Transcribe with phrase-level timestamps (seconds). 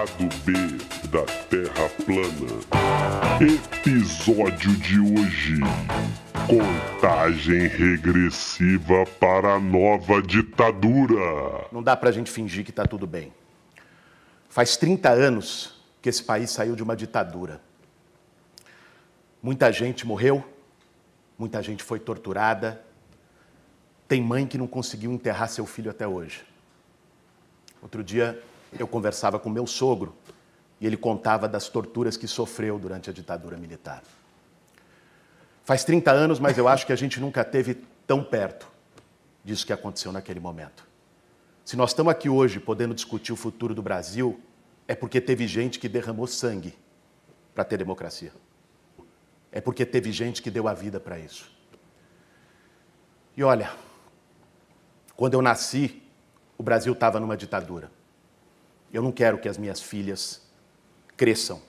[0.00, 0.52] Lado B
[1.10, 3.36] da Terra plana.
[3.38, 5.56] Episódio de hoje.
[6.46, 11.68] Contagem regressiva para a nova ditadura.
[11.70, 13.30] Não dá pra gente fingir que tá tudo bem.
[14.48, 17.60] Faz 30 anos que esse país saiu de uma ditadura.
[19.42, 20.42] Muita gente morreu,
[21.38, 22.82] muita gente foi torturada.
[24.08, 26.42] Tem mãe que não conseguiu enterrar seu filho até hoje.
[27.82, 28.42] Outro dia
[28.78, 30.14] eu conversava com meu sogro
[30.80, 34.02] e ele contava das torturas que sofreu durante a ditadura militar.
[35.64, 38.66] Faz 30 anos, mas eu acho que a gente nunca teve tão perto
[39.44, 40.86] disso que aconteceu naquele momento.
[41.64, 44.40] Se nós estamos aqui hoje podendo discutir o futuro do Brasil,
[44.88, 46.74] é porque teve gente que derramou sangue
[47.54, 48.32] para ter democracia.
[49.52, 51.50] É porque teve gente que deu a vida para isso.
[53.36, 53.70] E olha,
[55.14, 56.02] quando eu nasci,
[56.56, 57.90] o Brasil estava numa ditadura.
[58.92, 60.42] Eu não quero que as minhas filhas
[61.16, 61.62] cresçam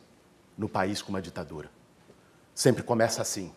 [0.58, 1.70] no país com uma ditadura.
[2.54, 3.54] Sempre começa assim,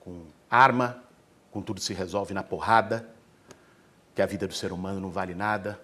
[0.00, 1.02] com arma,
[1.50, 3.08] com tudo se resolve na porrada,
[4.14, 5.80] que a vida do ser humano não vale nada.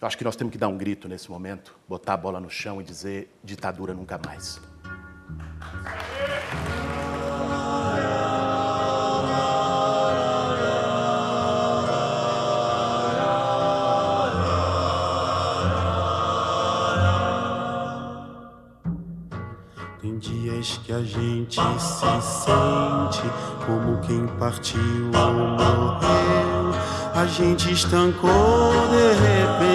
[0.00, 2.50] Eu acho que nós temos que dar um grito nesse momento, botar a bola no
[2.50, 4.60] chão e dizer ditadura nunca mais.
[20.84, 23.22] Que a gente se sente
[23.64, 24.80] como quem partiu
[25.14, 26.74] ou morreu.
[27.14, 29.65] A gente estancou de repente,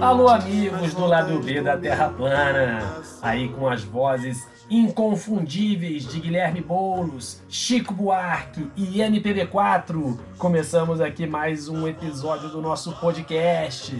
[0.00, 6.60] Alô, amigos do lado B da Terra Plana, aí com as vozes inconfundíveis de Guilherme
[6.60, 10.18] Boulos, Chico Buarque e MPB4.
[10.38, 13.96] Começamos aqui mais um episódio do nosso podcast.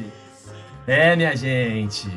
[0.86, 2.10] É, minha gente,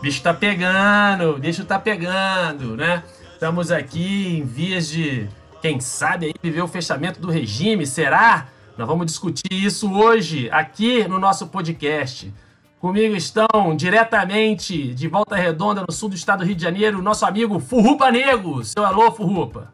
[0.00, 3.02] bicho tá pegando, bicho tá pegando, né?
[3.32, 5.28] Estamos aqui em vias de,
[5.60, 8.48] quem sabe, aí viver o fechamento do regime, será?
[8.76, 12.30] Nós vamos discutir isso hoje aqui no nosso podcast.
[12.78, 17.24] Comigo estão diretamente de Volta Redonda, no sul do estado do Rio de Janeiro, nosso
[17.24, 18.62] amigo Furrupa Nego.
[18.62, 19.72] Seu alô, Furrupa.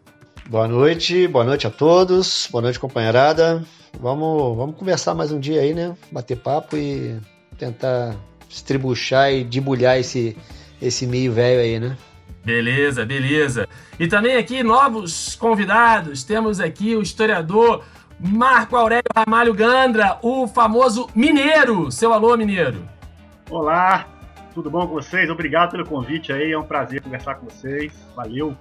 [0.48, 3.64] Boa noite, boa noite a todos, boa noite, companheirada.
[3.98, 5.96] Vamos, vamos conversar mais um dia aí, né?
[6.12, 7.18] Bater papo e
[7.58, 8.14] tentar
[8.48, 10.36] estribuchar e debulhar esse,
[10.80, 11.96] esse meio velho aí, né?
[12.44, 13.68] Beleza, beleza.
[13.98, 16.22] E também aqui novos convidados.
[16.24, 17.84] Temos aqui o historiador
[18.24, 21.90] Marco Aurélio Ramalho Gandra, o famoso Mineiro.
[21.90, 22.88] Seu alô, Mineiro.
[23.50, 24.06] Olá,
[24.54, 25.28] tudo bom com vocês?
[25.28, 27.92] Obrigado pelo convite aí, é um prazer conversar com vocês.
[28.14, 28.56] Valeu.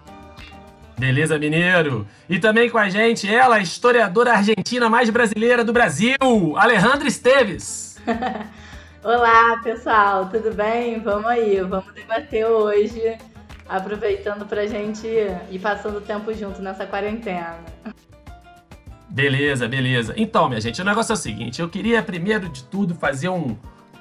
[0.97, 2.07] Beleza, Mineiro.
[2.27, 6.17] E também com a gente ela, a historiadora argentina mais brasileira do Brasil,
[6.55, 8.01] Alejandra Esteves.
[9.03, 10.99] Olá, pessoal, tudo bem?
[11.01, 13.15] Vamos aí, vamos debater hoje,
[13.69, 17.59] aproveitando pra gente ir passando o tempo junto nessa quarentena.
[19.11, 20.13] Beleza, beleza.
[20.15, 23.57] Então, minha gente, o negócio é o seguinte: eu queria, primeiro de tudo, fazer um,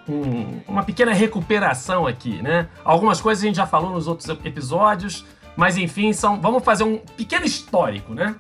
[0.08, 2.68] um- uma pequena recuperação aqui, né?
[2.84, 5.24] Algumas coisas a gente já falou nos outros episódios,
[5.56, 8.36] mas enfim, são, vamos fazer um pequeno histórico, né?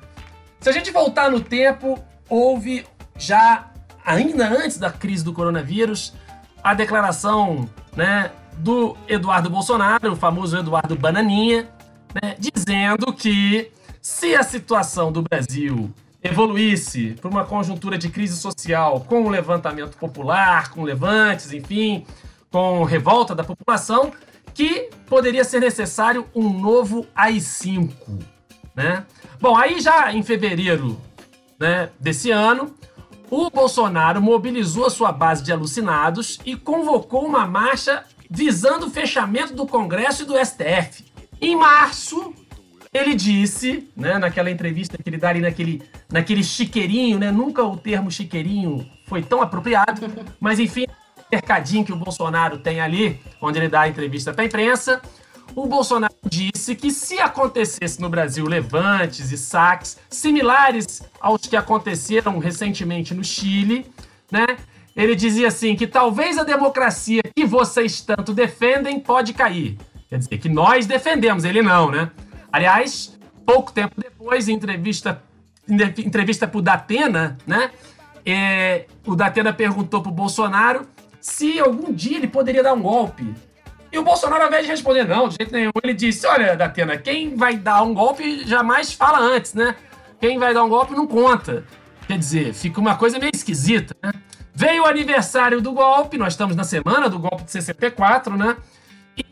[0.60, 1.98] Se a gente voltar no tempo,
[2.28, 2.86] houve
[3.18, 3.70] já,
[4.06, 6.14] ainda antes da crise do coronavírus,
[6.62, 11.68] a declaração né, do Eduardo Bolsonaro, o famoso Eduardo Bananinha,
[12.22, 15.90] né, dizendo que se a situação do Brasil
[16.22, 22.04] evoluísse para uma conjuntura de crise social com o levantamento popular, com levantes, enfim,
[22.50, 24.12] com revolta da população,
[24.54, 27.90] que poderia ser necessário um novo AI-5,
[28.74, 29.04] né?
[29.40, 31.00] Bom, aí já em fevereiro
[31.58, 32.74] né, desse ano,
[33.30, 39.54] o Bolsonaro mobilizou a sua base de alucinados e convocou uma marcha visando o fechamento
[39.54, 41.04] do Congresso e do STF.
[41.40, 42.34] Em março,
[42.92, 47.30] ele disse, né, naquela entrevista que ele dá ali naquele, naquele chiqueirinho, né?
[47.30, 50.02] Nunca o termo chiqueirinho foi tão apropriado,
[50.40, 50.84] mas enfim,
[51.16, 55.00] o mercadinho que o Bolsonaro tem ali, onde ele dá a entrevista para a imprensa,
[55.54, 62.38] o Bolsonaro disse que se acontecesse no Brasil levantes e saques similares aos que aconteceram
[62.38, 63.90] recentemente no Chile,
[64.30, 64.46] né?
[64.94, 69.78] Ele dizia assim que talvez a democracia que vocês tanto defendem pode cair.
[70.08, 72.10] Quer dizer, que nós defendemos, ele não, né?
[72.52, 73.16] Aliás,
[73.46, 75.22] pouco tempo depois, em entrevista,
[75.72, 77.70] entrevista pro Datena, né?
[78.24, 80.86] É, o Datena perguntou pro Bolsonaro
[81.20, 83.34] se algum dia ele poderia dar um golpe.
[83.92, 86.96] E o Bolsonaro, ao invés de responder não, de jeito nenhum, ele disse: Olha, Datena,
[86.96, 89.74] quem vai dar um golpe jamais fala antes, né?
[90.20, 91.64] Quem vai dar um golpe não conta.
[92.06, 94.12] Quer dizer, fica uma coisa meio esquisita, né?
[94.54, 98.56] Veio o aniversário do golpe, nós estamos na semana do golpe de 64, né?
[99.16, 99.24] E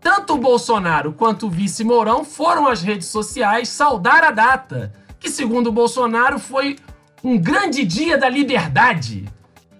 [0.00, 5.28] tanto o Bolsonaro quanto o vice Mourão foram às redes sociais saudar a data, que
[5.28, 6.76] segundo Bolsonaro foi
[7.22, 9.24] um grande dia da liberdade.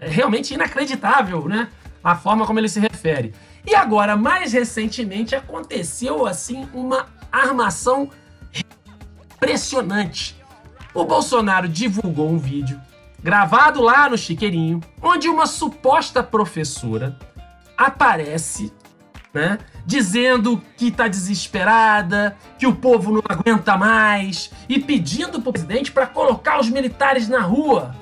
[0.01, 1.69] É realmente inacreditável, né?
[2.03, 3.35] A forma como ele se refere.
[3.67, 8.11] E agora, mais recentemente, aconteceu assim uma armação
[9.35, 10.37] impressionante.
[10.95, 12.81] O Bolsonaro divulgou um vídeo
[13.23, 17.19] gravado lá no Chiqueirinho, onde uma suposta professora
[17.77, 18.73] aparece,
[19.35, 25.53] né, dizendo que está desesperada, que o povo não aguenta mais e pedindo para o
[25.53, 27.95] presidente para colocar os militares na rua,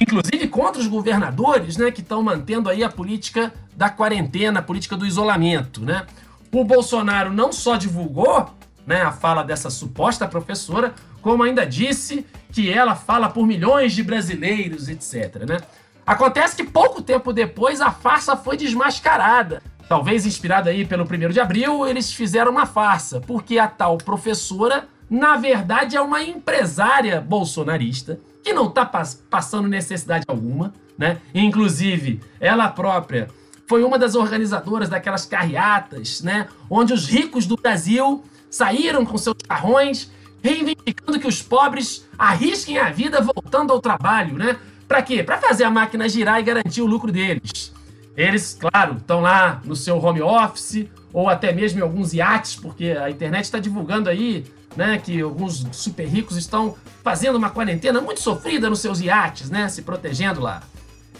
[0.00, 4.96] inclusive contra os governadores, né, que estão mantendo aí a política da quarentena, a política
[4.96, 6.04] do isolamento, né?
[6.52, 8.50] O Bolsonaro não só divulgou,
[8.86, 14.02] né, a fala dessa suposta professora, como ainda disse que ela fala por milhões de
[14.02, 15.58] brasileiros, etc, né?
[16.06, 19.62] Acontece que pouco tempo depois a farsa foi desmascarada.
[19.88, 24.88] Talvez inspirada aí pelo 1 de abril, eles fizeram uma farsa, porque a tal professora,
[25.08, 28.84] na verdade, é uma empresária bolsonarista que não está
[29.30, 31.18] passando necessidade alguma, né?
[31.34, 33.28] Inclusive, ela própria
[33.66, 36.48] foi uma das organizadoras daquelas carreatas, né?
[36.68, 40.10] Onde os ricos do Brasil saíram com seus carrões,
[40.42, 44.56] reivindicando que os pobres arrisquem a vida voltando ao trabalho, né?
[44.86, 45.22] Para quê?
[45.22, 47.72] Para fazer a máquina girar e garantir o lucro deles.
[48.16, 52.90] Eles, claro, estão lá no seu home office ou até mesmo em alguns iates, porque
[52.90, 54.44] a internet está divulgando aí,
[54.76, 59.68] né, que alguns super ricos estão fazendo uma quarentena muito sofrida nos seus iates, né,
[59.68, 60.62] se protegendo lá.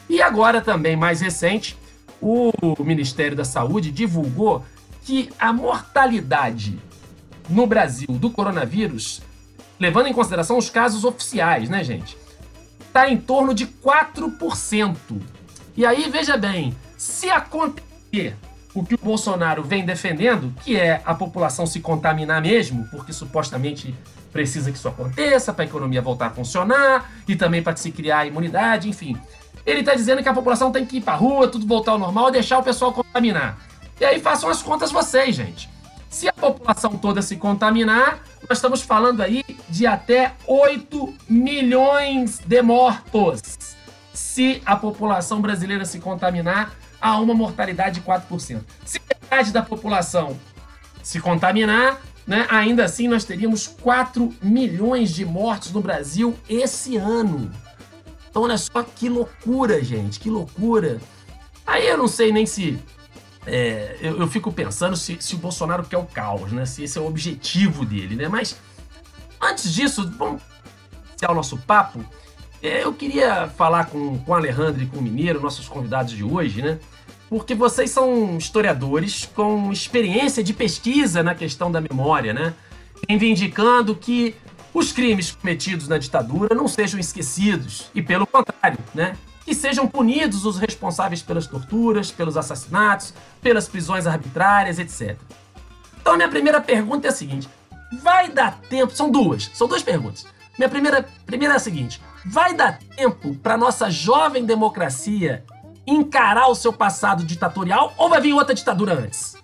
[0.08, 1.76] E agora também mais recente,
[2.20, 2.52] o
[2.82, 4.64] Ministério da Saúde divulgou
[5.02, 6.78] que a mortalidade
[7.48, 9.20] no Brasil do coronavírus,
[9.78, 12.16] levando em consideração os casos oficiais, né, gente?
[12.80, 14.96] Está em torno de 4%.
[15.76, 18.36] E aí, veja bem, se acontecer
[18.74, 23.94] o que o Bolsonaro vem defendendo, que é a população se contaminar mesmo, porque supostamente
[24.32, 28.18] precisa que isso aconteça para a economia voltar a funcionar e também para se criar
[28.20, 29.16] a imunidade, enfim.
[29.64, 32.28] Ele está dizendo que a população tem que ir para rua, tudo voltar ao normal
[32.28, 33.58] e deixar o pessoal contaminar.
[34.00, 35.70] E aí façam as contas vocês, gente.
[36.10, 42.60] Se a população toda se contaminar, nós estamos falando aí de até 8 milhões de
[42.60, 43.63] mortos.
[44.34, 48.62] Se a população brasileira se contaminar, há uma mortalidade de 4%.
[48.84, 50.36] Se metade da população
[51.04, 57.48] se contaminar, né, ainda assim nós teríamos 4 milhões de mortos no Brasil esse ano.
[58.28, 61.00] Então, olha só que loucura, gente, que loucura.
[61.64, 62.82] Aí eu não sei nem se.
[63.46, 66.66] É, eu, eu, fico pensando se, se, o Bolsonaro quer o caos, né?
[66.66, 68.26] Se esse é o objetivo dele, né?
[68.26, 68.56] Mas
[69.40, 70.42] antes disso, vamos
[71.10, 72.04] iniciar o nosso papo.
[72.64, 76.24] É, eu queria falar com, com o Alejandro e com o Mineiro, nossos convidados de
[76.24, 76.78] hoje, né?
[77.28, 82.54] Porque vocês são historiadores com experiência de pesquisa na questão da memória, né?
[83.06, 84.34] Reivindicando que
[84.72, 90.46] os crimes cometidos na ditadura não sejam esquecidos e, pelo contrário, né, que sejam punidos
[90.46, 95.18] os responsáveis pelas torturas, pelos assassinatos, pelas prisões arbitrárias, etc.
[96.00, 97.46] Então, minha primeira pergunta é a seguinte:
[98.02, 98.96] vai dar tempo?
[98.96, 100.26] São duas, são duas perguntas.
[100.58, 105.44] Minha primeira, primeira é a seguinte: vai dar tempo para nossa jovem democracia
[105.86, 109.36] encarar o seu passado ditatorial ou vai vir outra ditadura antes?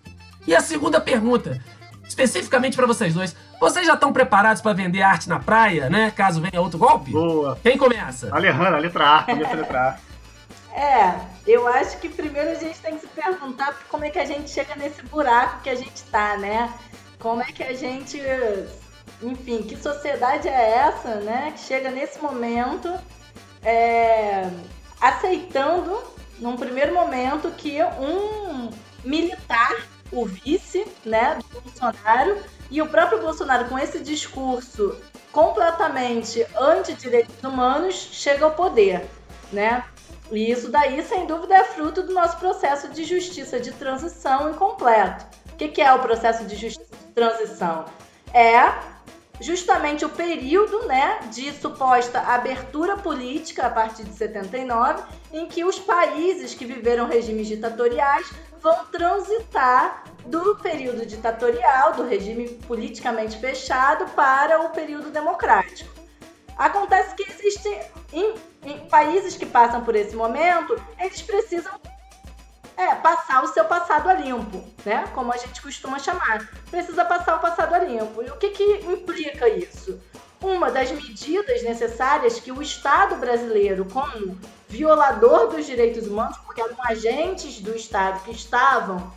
[0.46, 1.62] E a segunda pergunta,
[2.08, 6.10] especificamente para vocês dois, vocês já estão preparados para vender arte na praia, né?
[6.10, 7.12] Caso venha outro golpe?
[7.12, 7.58] Boa.
[7.62, 8.34] Quem começa?
[8.34, 10.10] Alejandra, letra A, começa a letra A.
[10.72, 14.24] É, eu acho que primeiro a gente tem que se perguntar como é que a
[14.24, 16.72] gente chega nesse buraco que a gente tá, né?
[17.18, 18.18] Como é que a gente,
[19.22, 21.52] enfim, que sociedade é essa, né?
[21.52, 22.92] Que chega nesse momento
[23.62, 24.48] é,
[25.00, 26.02] aceitando,
[26.38, 28.70] num primeiro momento, que um
[29.04, 29.76] militar,
[30.12, 32.38] o vice, né, do Bolsonaro,
[32.70, 34.96] e o próprio Bolsonaro, com esse discurso
[35.32, 39.06] completamente anti-direitos humanos, chega ao poder,
[39.52, 39.84] né?
[40.30, 45.26] E isso daí, sem dúvida, é fruto do nosso processo de justiça de transição incompleto.
[45.52, 47.84] O que é o processo de justiça de transição?
[48.32, 48.72] É
[49.40, 55.78] justamente o período né, de suposta abertura política a partir de 79, em que os
[55.78, 58.30] países que viveram regimes ditatoriais
[58.60, 65.90] vão transitar do período ditatorial, do regime politicamente fechado, para o período democrático.
[66.58, 67.80] Acontece que existem
[68.12, 71.72] em, em países que passam por esse momento, eles precisam
[72.80, 75.04] é, passar o seu passado a limpo, né?
[75.14, 76.48] Como a gente costuma chamar.
[76.70, 78.22] Precisa passar o passado a limpo.
[78.22, 80.00] E o que, que implica isso?
[80.42, 86.76] Uma das medidas necessárias que o Estado brasileiro, como violador dos direitos humanos, porque eram
[86.84, 89.12] agentes do Estado que estavam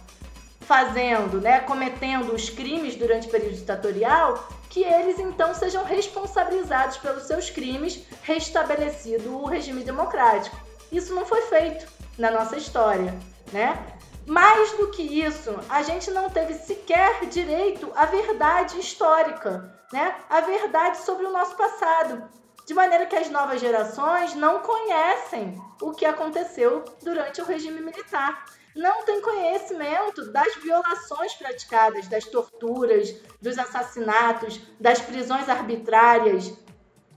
[0.59, 7.23] fazendo, né, cometendo os crimes durante o período ditatorial, que eles então sejam responsabilizados pelos
[7.23, 10.57] seus crimes, restabelecido o regime democrático.
[10.91, 11.85] Isso não foi feito
[12.17, 13.13] na nossa história,
[13.53, 13.97] né?
[14.25, 20.15] Mais do que isso, a gente não teve sequer direito à verdade histórica, né?
[20.29, 22.29] A verdade sobre o nosso passado.
[22.65, 28.45] De maneira que as novas gerações não conhecem o que aconteceu durante o regime militar
[28.75, 36.51] não tem conhecimento das violações praticadas, das torturas, dos assassinatos, das prisões arbitrárias,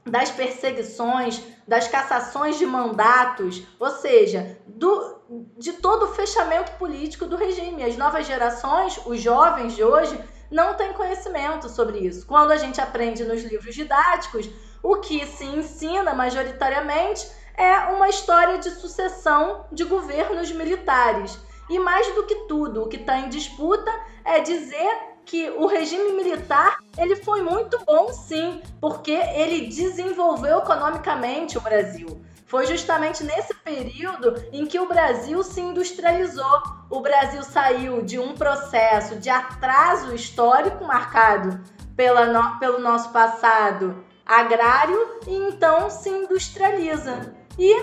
[0.04, 5.15] das perseguições, das cassações de mandatos, ou seja, do,
[5.56, 7.84] de todo o fechamento político do regime.
[7.84, 10.18] As novas gerações, os jovens de hoje,
[10.50, 12.26] não têm conhecimento sobre isso.
[12.26, 14.48] Quando a gente aprende nos livros didáticos,
[14.82, 21.38] o que se ensina majoritariamente é uma história de sucessão de governos militares.
[21.68, 23.90] E mais do que tudo, o que está em disputa
[24.24, 31.58] é dizer que o regime militar ele foi muito bom sim, porque ele desenvolveu economicamente
[31.58, 32.24] o Brasil.
[32.46, 36.62] Foi justamente nesse período em que o Brasil se industrializou.
[36.88, 41.60] O Brasil saiu de um processo de atraso histórico marcado
[41.96, 47.34] pela no, pelo nosso passado agrário e então se industrializa.
[47.58, 47.74] E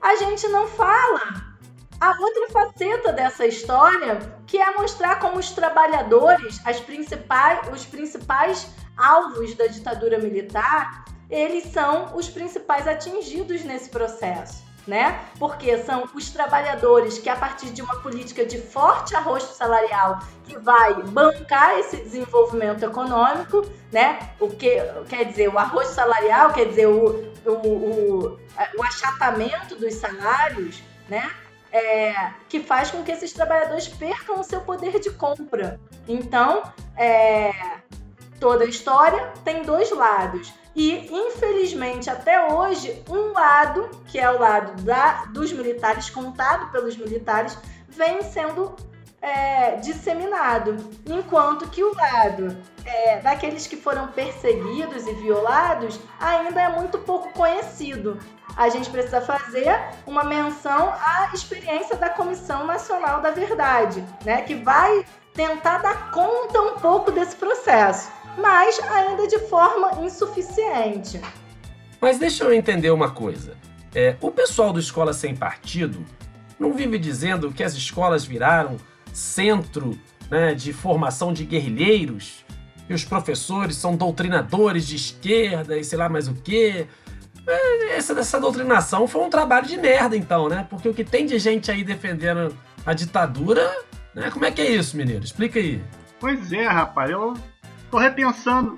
[0.00, 1.51] a gente não fala
[2.02, 8.66] a outra faceta dessa história, que é mostrar como os trabalhadores, as principais, os principais
[8.96, 14.64] alvos da ditadura militar, eles são os principais atingidos nesse processo.
[14.84, 15.20] Né?
[15.38, 20.58] Porque são os trabalhadores que, a partir de uma política de forte arrosto salarial, que
[20.58, 24.30] vai bancar esse desenvolvimento econômico, né?
[24.40, 28.40] O que quer dizer, o arrosto salarial quer dizer o, o, o,
[28.76, 31.30] o achatamento dos salários, né?
[31.72, 35.80] É, que faz com que esses trabalhadores percam o seu poder de compra.
[36.06, 36.62] Então,
[36.96, 37.52] é,
[38.38, 40.52] toda a história tem dois lados.
[40.74, 46.96] E, infelizmente, até hoje, um lado, que é o lado da, dos militares, contado pelos
[46.96, 48.74] militares, vem sendo
[49.20, 50.76] é, disseminado,
[51.06, 57.32] enquanto que o lado é, daqueles que foram perseguidos e violados ainda é muito pouco
[57.32, 58.18] conhecido.
[58.56, 59.74] A gente precisa fazer
[60.06, 66.60] uma menção à experiência da Comissão Nacional da Verdade, né, que vai tentar dar conta
[66.60, 71.20] um pouco desse processo, mas ainda de forma insuficiente.
[72.00, 73.56] Mas deixa eu entender uma coisa.
[73.94, 76.04] É, o pessoal do Escola Sem Partido
[76.58, 78.76] não vive dizendo que as escolas viraram
[79.12, 79.98] centro
[80.30, 82.44] né, de formação de guerrilheiros,
[82.88, 86.86] e os professores são doutrinadores de esquerda e sei lá mais o quê.
[87.46, 90.66] É, essa, essa doutrinação foi um trabalho de merda, então, né?
[90.68, 92.56] Porque o que tem de gente aí defendendo
[92.86, 93.70] a ditadura,
[94.14, 94.30] né?
[94.30, 95.24] Como é que é isso, menino?
[95.24, 95.82] Explica aí.
[96.20, 97.34] Pois é, rapaz, eu
[97.90, 98.76] tô repensando,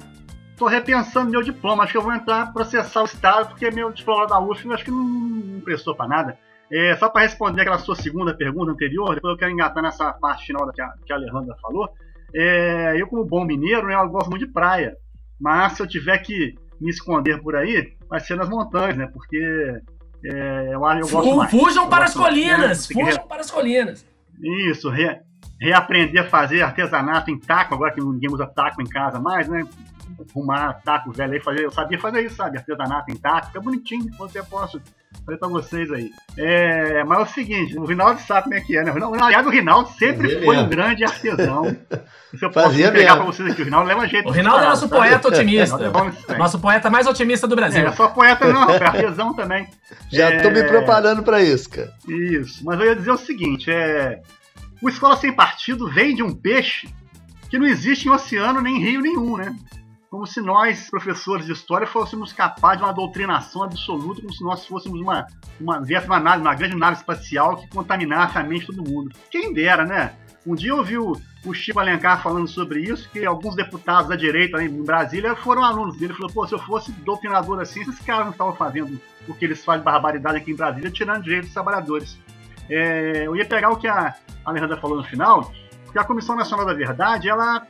[0.57, 1.85] tô repensando meu diploma.
[1.85, 4.91] Acho que eu vou entrar processar o Estado, porque meu diploma da UF acho que
[4.91, 6.39] não, não prestou para nada.
[6.73, 10.47] É, só para responder aquela sua segunda pergunta anterior, depois eu quero engatar nessa parte
[10.47, 11.89] final que a, que a Alejandra falou.
[12.35, 14.97] É, eu, como bom mineiro, né, eu gosto muito de praia.
[15.39, 19.09] Mas se eu tiver que me esconder por aí, vai ser nas montanhas, né?
[19.13, 19.37] Porque
[20.25, 21.51] é, eu, eu gosto mais.
[21.51, 22.87] Fujam para as colinas!
[22.87, 24.07] Fujam para as colinas!
[24.71, 25.21] Isso, re,
[25.61, 29.67] reaprender a fazer artesanato em taco, agora que ninguém usa taco em casa mais, né?
[30.31, 32.57] Arrumar taco velho aí, fazer, eu sabia fazer isso, sabe?
[32.57, 34.81] Artesanato em taco, fica bonitinho, você posso
[35.25, 36.11] Falei pra vocês aí.
[36.37, 38.91] É, mas é o seguinte, o Rinaldo sabe como é que é, né?
[38.91, 40.67] O Rinaldo, o Rinaldo sempre Fazia foi mesmo.
[40.67, 41.77] um grande artesão.
[42.37, 44.29] Se eu posso Fazia pegar pra vocês aqui, o Rinaldo leva jeito.
[44.29, 45.79] O Rinaldo é nosso poeta otimista.
[46.29, 47.87] É nosso poeta mais otimista do Brasil.
[47.87, 49.67] É, só poeta não, é artesão também.
[50.13, 50.41] Já é...
[50.41, 51.93] tô me preparando pra isso, cara.
[52.07, 54.21] Isso, mas eu ia dizer o seguinte, é...
[54.83, 56.89] O Escola Sem Partido vem de um peixe
[57.49, 59.55] que não existe em oceano nem em rio nenhum, né?
[60.15, 64.65] Como se nós, professores de história, fôssemos capazes de uma doutrinação absoluta, como se nós
[64.65, 65.27] fôssemos uma,
[65.61, 69.11] uma, uma, nave, uma grande nave espacial que contaminasse a mente de todo mundo.
[69.29, 70.15] Quem dera, né?
[70.47, 74.15] Um dia eu ouvi o, o Chico Alencar falando sobre isso, que alguns deputados da
[74.15, 76.13] direita em Brasília foram alunos dele.
[76.13, 79.45] Ele falou, pô, se eu fosse doutrinador assim, esses caras não estavam fazendo o que
[79.45, 82.17] eles fazem de barbaridade aqui em Brasília, tirando direitos dos trabalhadores.
[82.71, 85.51] É, eu ia pegar o que a Alejandra falou no final,
[85.95, 87.69] Porque a Comissão Nacional da Verdade, ela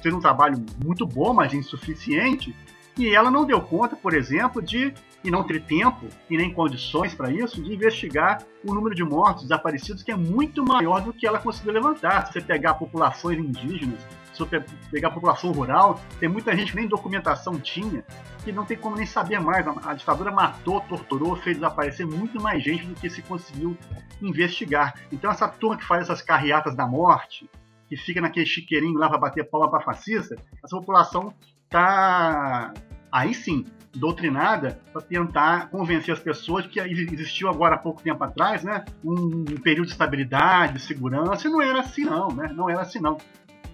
[0.00, 2.56] fez um trabalho muito bom, mas insuficiente,
[2.96, 7.14] e ela não deu conta, por exemplo, de, e não ter tempo e nem condições
[7.14, 11.26] para isso, de investigar o número de mortos desaparecidos, que é muito maior do que
[11.26, 12.28] ela conseguiu levantar.
[12.28, 14.00] Se você pegar populações indígenas,
[14.32, 18.02] se você pegar a população rural, tem muita gente que nem documentação tinha,
[18.42, 19.66] que não tem como nem saber mais.
[19.84, 23.76] A ditadura matou, torturou, fez desaparecer muito mais gente do que se conseguiu
[24.22, 24.94] investigar.
[25.12, 27.50] Então essa turma que faz essas carreatas da morte,
[27.88, 31.32] que fica naquele chiqueirinho lá para bater palma para fascista, essa população
[31.68, 32.72] tá
[33.10, 33.64] aí sim
[33.94, 39.44] doutrinada para tentar convencer as pessoas que existiu agora há pouco tempo atrás, né, um
[39.62, 42.52] período de estabilidade, de segurança, e não era assim não, né?
[42.52, 43.16] Não era assim não.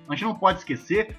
[0.08, 1.16] A gente não pode esquecer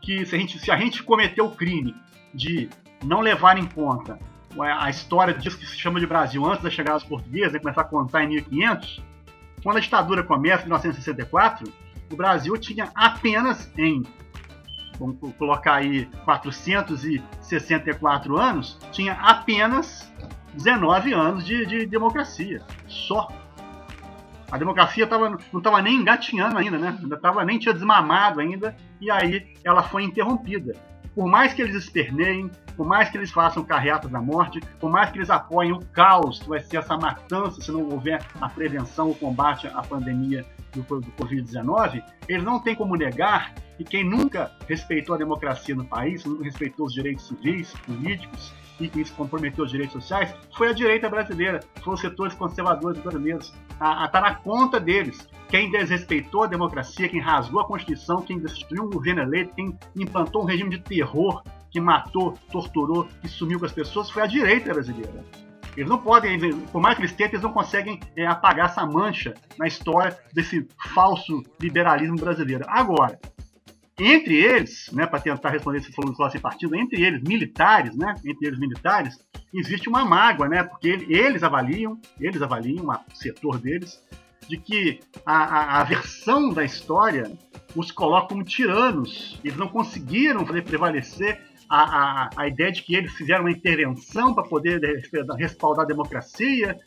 [0.00, 1.94] que se a gente, se a gente cometeu o crime
[2.32, 2.68] de
[3.04, 4.18] não levar em conta
[4.58, 7.82] a história disso que se chama de Brasil antes da chegada dos portugueses, e começar
[7.82, 9.04] a contar em 1500,
[9.62, 11.70] quando a ditadura começa em 1964,
[12.12, 14.04] o Brasil tinha apenas em
[14.98, 20.10] vamos colocar aí 464 anos, tinha apenas
[20.54, 22.62] 19 anos de, de democracia.
[22.88, 23.28] Só.
[24.50, 26.96] A democracia tava, não estava nem engatinhando ainda, né?
[27.00, 30.74] Ainda tava, nem tinha desmamado ainda, e aí ela foi interrompida.
[31.14, 35.10] Por mais que eles esperneiem, por mais que eles façam carreatas da morte, por mais
[35.10, 39.10] que eles apoiem o caos que vai ser essa matança se não houver a prevenção,
[39.10, 44.52] o combate à pandemia do, do Covid-19, eles não têm como negar que quem nunca
[44.68, 49.64] respeitou a democracia no país, nunca respeitou os direitos civis, políticos e que isso comprometeu
[49.64, 53.52] os direitos sociais, foi a direita brasileira, foram os setores conservadores brasileiros.
[53.70, 55.28] Está na conta deles.
[55.48, 60.42] Quem desrespeitou a democracia, quem rasgou a Constituição, quem destruiu um governo eleito, quem implantou
[60.42, 64.72] um regime de terror que matou, torturou e sumiu com as pessoas, foi a direita
[64.72, 65.24] brasileira.
[65.76, 66.38] Eles não podem,
[66.72, 70.66] por mais que eles tentem, eles não conseguem é, apagar essa mancha na história desse
[70.94, 72.64] falso liberalismo brasileiro.
[72.66, 73.18] Agora,
[73.98, 78.46] entre eles, né, para tentar responder se falou classe partido, entre eles militares, né, entre
[78.46, 79.18] eles militares,
[79.52, 84.02] existe uma mágoa, né, porque eles avaliam, eles avaliam, o setor deles,
[84.48, 87.32] de que a, a, a versão da história
[87.74, 89.38] os coloca como tiranos.
[89.44, 91.82] Eles não conseguiram fazer prevalecer a,
[92.26, 94.80] a, a ideia de que eles fizeram uma intervenção para poder
[95.38, 96.78] respaldar a democracia,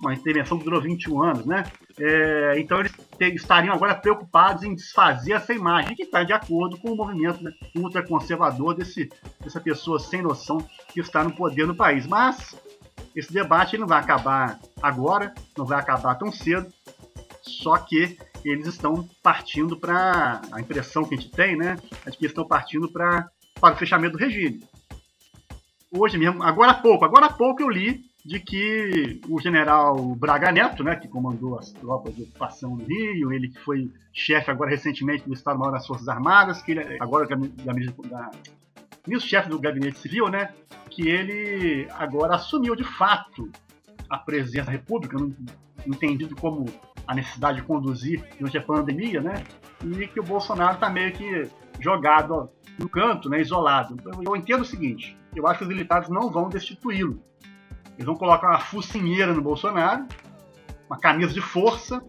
[0.00, 1.64] uma intervenção que durou 21 anos, né?
[1.98, 2.92] É, então eles
[3.34, 7.50] estariam agora preocupados em desfazer essa imagem, que está de acordo com o movimento né,
[7.74, 9.08] ultraconservador desse,
[9.40, 12.06] dessa pessoa sem noção que está no poder no país.
[12.06, 12.56] Mas
[13.16, 16.72] esse debate não vai acabar agora, não vai acabar tão cedo,
[17.42, 20.40] só que eles estão partindo para.
[20.52, 21.76] A impressão que a gente tem, né?
[22.06, 23.28] É que eles estão partindo para
[23.60, 24.62] para o fechamento do regime.
[25.90, 30.52] Hoje mesmo, agora há pouco, agora há pouco eu li de que o general Braga
[30.52, 34.70] Neto, né, que comandou as tropas de ocupação no Rio, ele que foi chefe agora
[34.70, 37.72] recentemente do Estado-Maior das Forças Armadas, que ele agora da, da,
[39.06, 40.52] ministro-chefe do Gabinete Civil, né,
[40.90, 43.50] que ele agora assumiu de fato
[44.10, 45.16] a presidência da República,
[45.86, 46.66] entendido como
[47.06, 49.42] a necessidade de conduzir durante a pandemia, né,
[49.82, 51.48] e que o Bolsonaro está meio que
[51.80, 53.94] jogado no canto, né, isolado.
[53.94, 57.22] Então, eu entendo o seguinte: eu acho que os militares não vão destituí-lo.
[57.94, 60.06] Eles vão colocar uma focinheira no Bolsonaro,
[60.88, 62.02] uma camisa de força,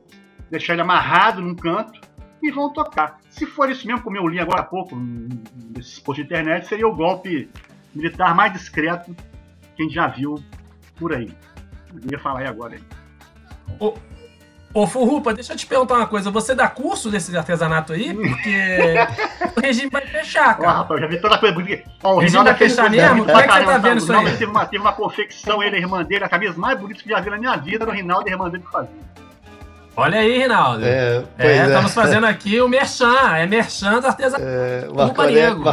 [0.49, 1.99] deixar ele amarrado num canto
[2.41, 3.19] e vão tocar.
[3.29, 6.88] Se for isso mesmo, como eu li agora há pouco nesse post de internet, seria
[6.88, 7.49] o golpe
[7.93, 9.15] militar mais discreto
[9.75, 10.36] que a gente já viu
[10.95, 11.34] por aí.
[11.93, 12.75] Eu ia falar aí agora.
[12.75, 12.84] Aí.
[13.79, 13.93] O,
[14.71, 16.29] Ô, Furrupa, deixa eu te perguntar uma coisa.
[16.29, 18.13] Você dá curso desse artesanato aí?
[18.13, 18.95] Porque
[19.58, 20.69] o regime vai fechar, cara.
[20.69, 21.89] Ó, rapaz, eu já vi toda a coisa bonita.
[22.03, 23.25] Ó, o regime vai fechar mesmo?
[23.25, 24.38] Como é que você tá vendo isso aí?
[24.38, 27.10] Teve uma, teve uma confecção, ele e a irmã dele, a camisa mais bonita que
[27.10, 29.10] já vi na minha vida, era o Rinaldo e a irmã dele que fazia.
[29.97, 30.86] Olha aí, Rinaldo.
[30.86, 33.36] É, é, é, estamos fazendo aqui o merchan.
[33.36, 34.43] É merchan do artesanato.
[34.47, 35.63] É, Marco Aurélio,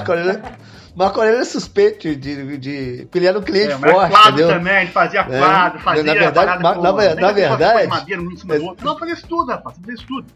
[0.97, 4.49] Marco Aurélio, é suspeito de, de, porque ele era um cliente é, forte, quadro entendeu?
[4.49, 8.37] também, ele fazia é, quadro, fazia na verdade, na, na, na verdade, madeira, um em
[8.37, 8.87] cima do outro.
[8.87, 10.27] Não, fazia isso tudo, rapaz, fazia isso tudo.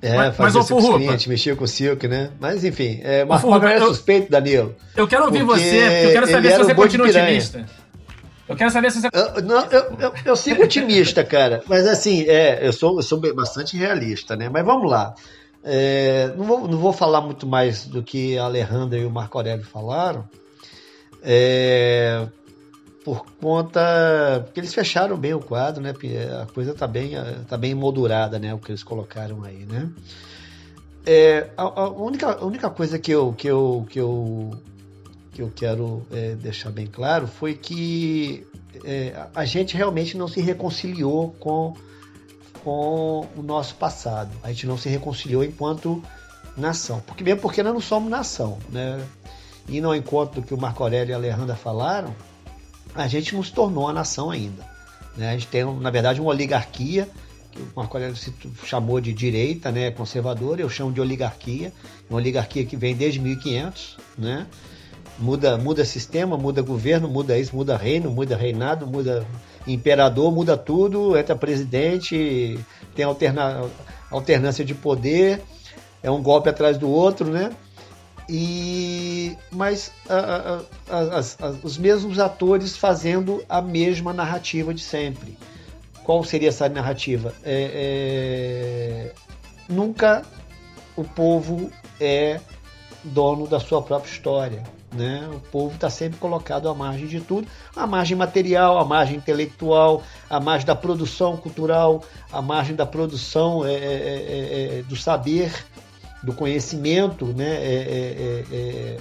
[0.00, 2.30] É, mas, fazia mas, silk cliente, mexia com silk, né?
[2.40, 4.74] Mas enfim, é, Marco Aurélio é suspeito, Danilo.
[4.96, 7.66] Eu quero ouvir você, porque eu quero saber se você continua otimista.
[8.48, 9.08] Eu quero saber se você.
[9.12, 11.62] Eu, não, eu, eu, eu, sigo otimista, cara.
[11.68, 14.48] Mas assim, é, eu sou, eu sou bastante realista, né?
[14.48, 15.14] Mas vamos lá.
[15.64, 19.38] É, não, vou, não vou falar muito mais do que a Alejandra e o Marco
[19.38, 20.28] Aurélio falaram,
[21.22, 22.26] é,
[23.04, 24.42] por conta.
[24.44, 25.94] Porque eles fecharam bem o quadro, né?
[26.42, 27.12] A coisa está bem,
[27.48, 28.52] tá bem moldurada, né?
[28.52, 29.88] O que eles colocaram aí, né?
[31.04, 34.50] É, a, a, única, a única coisa que eu, que eu, que eu,
[35.32, 38.46] que eu quero é, deixar bem claro foi que
[38.84, 41.74] é, a gente realmente não se reconciliou com
[42.62, 44.30] com o nosso passado.
[44.42, 46.02] A gente não se reconciliou enquanto
[46.56, 47.00] nação.
[47.06, 49.04] Porque mesmo porque nós não somos nação, né?
[49.68, 52.14] E no encontro do que o Marco Aurélio e a Alejandra falaram,
[52.94, 54.66] a gente não se tornou a nação ainda.
[55.16, 55.30] Né?
[55.30, 57.08] A gente tem, na verdade, uma oligarquia,
[57.50, 58.32] que o Marco Aurélio se
[58.64, 61.72] chamou de direita, né, conservadora, eu chamo de oligarquia,
[62.08, 64.46] uma oligarquia que vem desde 1500, né?
[65.22, 69.24] Muda, muda sistema, muda governo, muda isso, muda reino, muda reinado, muda
[69.64, 72.58] imperador, muda tudo, entra presidente,
[72.92, 73.70] tem alterna,
[74.10, 75.40] alternância de poder,
[76.02, 77.52] é um golpe atrás do outro, né?
[78.28, 81.20] E mas a, a, a,
[81.62, 85.38] os mesmos atores fazendo a mesma narrativa de sempre.
[86.02, 87.32] Qual seria essa narrativa?
[87.44, 89.14] É, é,
[89.68, 90.22] nunca
[90.96, 92.40] o povo é
[93.04, 94.81] dono da sua própria história.
[94.92, 95.26] Né?
[95.32, 100.02] O povo está sempre colocado à margem de tudo, à margem material, à margem intelectual,
[100.28, 105.64] à margem da produção cultural, à margem da produção é, é, é, é do saber,
[106.22, 107.54] do conhecimento né?
[107.54, 108.98] É, é,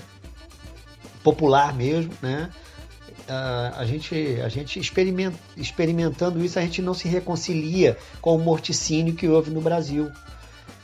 [1.23, 2.13] popular mesmo.
[2.21, 2.49] Né?
[3.75, 9.13] A, gente, a gente experiment, experimentando isso, a gente não se reconcilia com o morticínio
[9.13, 10.11] que houve no Brasil.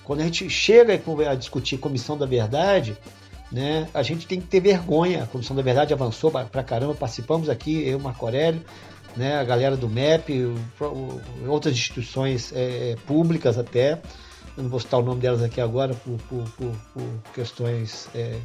[0.04, 2.96] Quando a gente chega a discutir Comissão da Verdade,
[3.51, 3.88] né?
[3.93, 5.23] A gente tem que ter vergonha.
[5.23, 8.62] A Comissão da Verdade avançou pra caramba, participamos aqui, eu, Marco Aurélio,
[9.15, 9.38] né?
[9.38, 10.53] a galera do MEP,
[11.47, 14.01] outras instituições é, é, públicas até.
[14.55, 18.10] Eu não vou citar o nome delas aqui agora por, por, por, por questões.
[18.13, 18.38] É,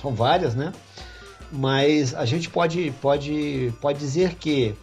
[0.00, 0.72] são várias, né?
[1.50, 4.74] Mas a gente pode, pode, pode dizer que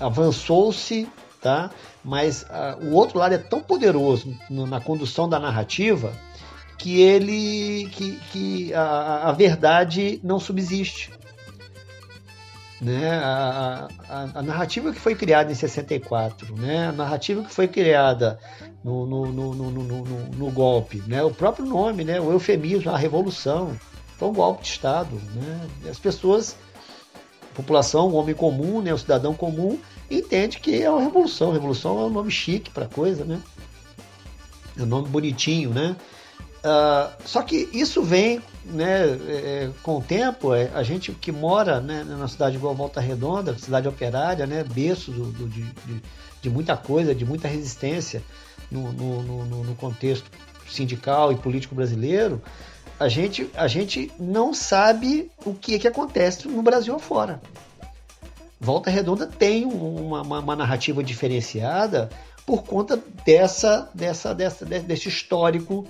[0.00, 1.08] avançou-se,
[1.40, 1.70] tá?
[2.04, 6.12] mas a, o outro lado é tão poderoso na condução da narrativa
[6.78, 11.12] que ele que, que a, a verdade não subsiste.
[12.80, 13.10] Né?
[13.10, 16.86] A, a, a, narrativa que foi criada em 64, né?
[16.86, 18.38] a narrativa que foi criada
[18.84, 21.20] no, no, no, no, no, golpe, né?
[21.24, 22.20] o próprio nome, né?
[22.20, 23.76] o eufemismo, a revolução,
[24.16, 25.20] foi um golpe de Estado.
[25.34, 25.90] Né?
[25.90, 26.56] As pessoas,
[27.50, 28.94] a população, o homem comum, né?
[28.94, 29.76] o cidadão comum,
[30.08, 31.50] entende que é uma revolução.
[31.50, 33.42] Revolução é um nome chique para coisa, né?
[34.78, 35.96] é um nome bonitinho, né?
[36.58, 41.30] Uh, só que isso vem né, é, é, com o tempo, é, a gente que
[41.30, 45.64] mora né, na cidade igual Volta Redonda, cidade operária, né, berço do, do, de,
[46.42, 48.22] de, muita coisa, de muita resistência
[48.70, 50.28] no, no, no, no, contexto
[50.68, 52.42] sindical e político brasileiro,
[52.98, 57.40] a gente, a gente não sabe o que, é que acontece no Brasil afora.
[58.60, 62.10] Volta Redonda tem uma, uma, uma narrativa diferenciada
[62.44, 65.86] por conta dessa, dessa, dessa, desse histórico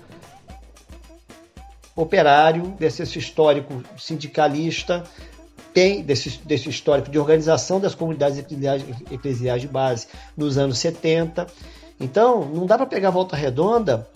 [2.00, 5.02] operário, desse histórico sindicalista,
[5.74, 8.38] tem desse, desse histórico de organização das comunidades
[9.10, 10.06] eclesiais de base
[10.36, 11.46] nos anos 70.
[11.98, 14.08] Então, não dá para pegar a volta redonda,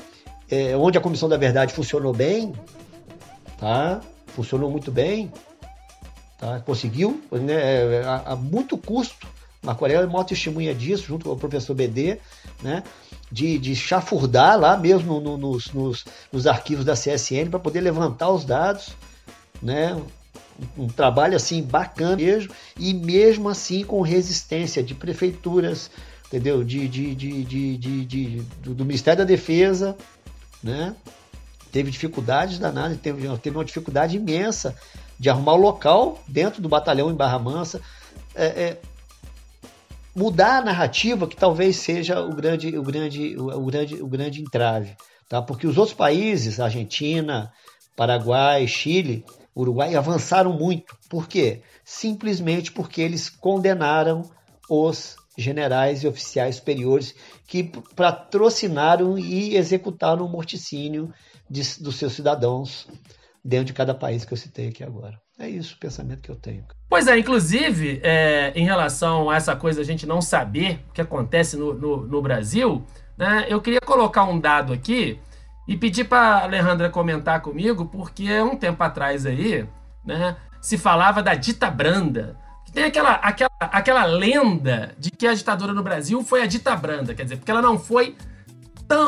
[0.49, 2.53] é, onde a Comissão da Verdade funcionou bem,
[3.59, 4.01] tá?
[4.29, 5.33] funcionou muito bem,
[6.39, 6.61] tá?
[6.61, 9.27] conseguiu, né, é, a, a muito custo,
[9.61, 12.19] Marco Aurélio é maior testemunha disso, junto com o professor BD,
[12.63, 12.83] né?
[13.33, 18.31] De, de chafurdar lá mesmo no, nos, nos, nos, arquivos da CSN para poder levantar
[18.31, 18.95] os dados,
[19.63, 19.95] né?
[20.77, 25.91] Um, um trabalho assim bacana mesmo, e mesmo assim com resistência de prefeituras,
[26.27, 26.63] entendeu?
[26.63, 29.97] De, de, de, de, de, de do, do, Ministério da Defesa,
[30.63, 30.95] né?
[31.73, 34.77] Teve dificuldades danadas, teve, teve uma dificuldade imensa
[35.19, 37.81] de arrumar o local dentro do batalhão em Barra Mansa.
[38.35, 38.81] É, é,
[40.15, 44.97] mudar a narrativa que talvez seja o grande, o grande, o, grande, o grande entrave,
[45.29, 45.41] tá?
[45.41, 47.53] Porque os outros países, Argentina,
[47.97, 50.97] Paraguai, Chile, Uruguai avançaram muito.
[51.09, 51.63] Por quê?
[51.85, 54.23] Simplesmente porque eles condenaram
[54.69, 57.15] os generais e oficiais superiores
[57.47, 61.13] que patrocinaram e executaram o morticínio
[61.49, 62.87] de, dos seus cidadãos
[63.45, 65.19] dentro de cada país que eu citei aqui agora.
[65.39, 66.65] É isso o pensamento que eu tenho.
[66.89, 71.01] Pois é, inclusive, é, em relação a essa coisa a gente não saber o que
[71.01, 72.85] acontece no, no, no Brasil,
[73.17, 75.19] né, eu queria colocar um dado aqui
[75.67, 79.67] e pedir para a Alejandra comentar comigo, porque um tempo atrás aí,
[80.05, 82.37] né, se falava da dita branda.
[82.73, 87.15] Tem aquela, aquela, aquela lenda de que a ditadura no Brasil foi a dita branda,
[87.15, 88.17] quer dizer, porque ela não foi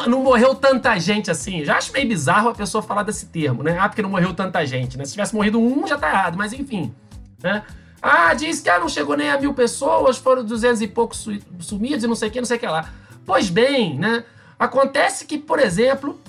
[0.07, 1.65] não morreu tanta gente assim.
[1.65, 3.79] Já acho meio bizarro a pessoa falar desse termo, né?
[3.79, 5.05] Ah, porque não morreu tanta gente, né?
[5.05, 6.95] Se tivesse morrido um, já tá errado, mas enfim.
[7.43, 7.63] Né?
[8.01, 11.27] Ah, diz que ah, não chegou nem a mil pessoas, foram duzentos e poucos
[11.61, 12.91] sumidos e não sei o que, não sei o que lá.
[13.25, 14.25] Pois bem, né?
[14.59, 16.21] Acontece que, por exemplo,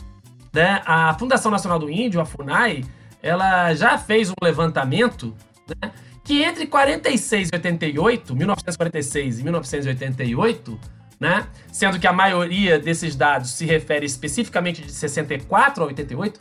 [0.53, 2.85] né, a Fundação Nacional do Índio, a FUNAI,
[3.21, 5.35] ela já fez um levantamento
[5.67, 5.91] né,
[6.23, 10.79] que entre 46 e 88, 1946 e 1988,
[11.19, 11.47] né?
[11.71, 16.39] Sendo que a maioria desses dados se refere especificamente de 64 a 88,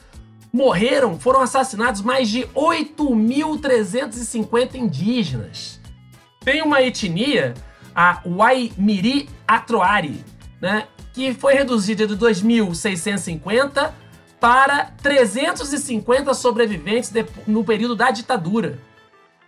[0.52, 5.80] morreram, foram assassinados mais de 8.350 indígenas.
[6.40, 7.54] Tem uma etnia,
[7.94, 10.24] a Waimiri Atroari,
[10.60, 13.92] né, que foi reduzida de 2.650
[14.40, 17.12] para 350 sobreviventes
[17.46, 18.78] no período da ditadura.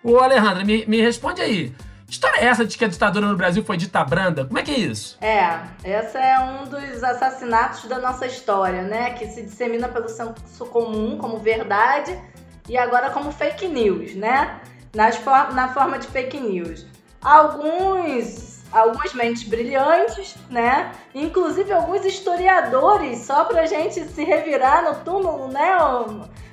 [0.02, 1.72] Ô Alejandra, me, me responde aí.
[2.08, 4.44] História é essa de que a ditadura no Brasil foi dita branda?
[4.44, 5.18] Como é que é isso?
[5.20, 9.10] É, esse é um dos assassinatos da nossa história, né?
[9.10, 12.16] Que se dissemina pelo senso comum como verdade
[12.68, 14.60] e agora como fake news, né?
[14.94, 16.86] Nas for na forma de fake news.
[17.20, 20.92] Alguns, algumas mentes brilhantes, né?
[21.12, 25.76] Inclusive alguns historiadores, só pra gente se revirar no túmulo, né?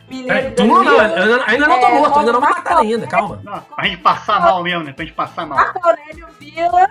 [0.09, 3.07] Mineiro é, tu não, não, ainda não tô é, morto, ainda não vou matar ainda,
[3.07, 3.39] calma.
[3.43, 4.93] Não, pra gente passar mal mesmo, né?
[4.93, 5.57] Pra gente passar mal.
[5.57, 6.89] Marco Aurélio Vila.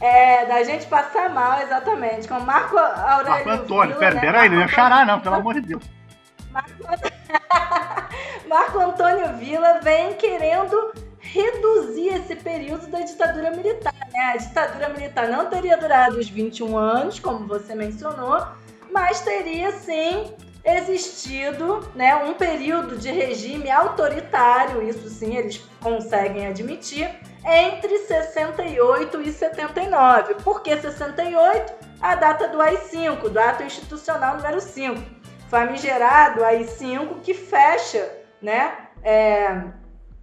[0.00, 2.26] É, da gente passar mal, exatamente.
[2.26, 4.20] Com Marco Aurélio Marco Antônio, pera, né?
[4.20, 5.82] pera aí, não ia chorar não, pelo amor de Deus.
[6.50, 6.70] Marco...
[8.48, 13.94] Marco Antônio Vila vem querendo reduzir esse período da ditadura militar.
[14.12, 14.20] Né?
[14.34, 18.44] A ditadura militar não teria durado os 21 anos, como você mencionou,
[18.90, 27.08] mas teria sim existido né, um período de regime autoritário, isso sim eles conseguem admitir,
[27.44, 30.34] entre 68 e 79.
[30.42, 31.72] Por que 68?
[32.00, 35.00] A data do AI-5, do Ato Institucional número 5.
[35.48, 39.64] Famigerado AI-5 que fecha, né, é,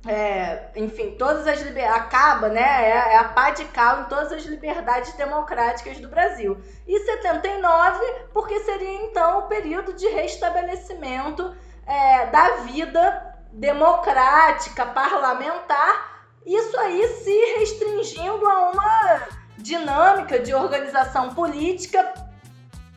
[0.07, 4.31] é, enfim, todas as liberdades, acaba, né, é, é, a pá de cal em todas
[4.31, 6.57] as liberdades democráticas do Brasil.
[6.87, 11.53] E 79, porque seria então o período de restabelecimento
[11.85, 19.21] é, da vida democrática, parlamentar, isso aí se restringindo a uma
[19.57, 22.13] dinâmica de organização política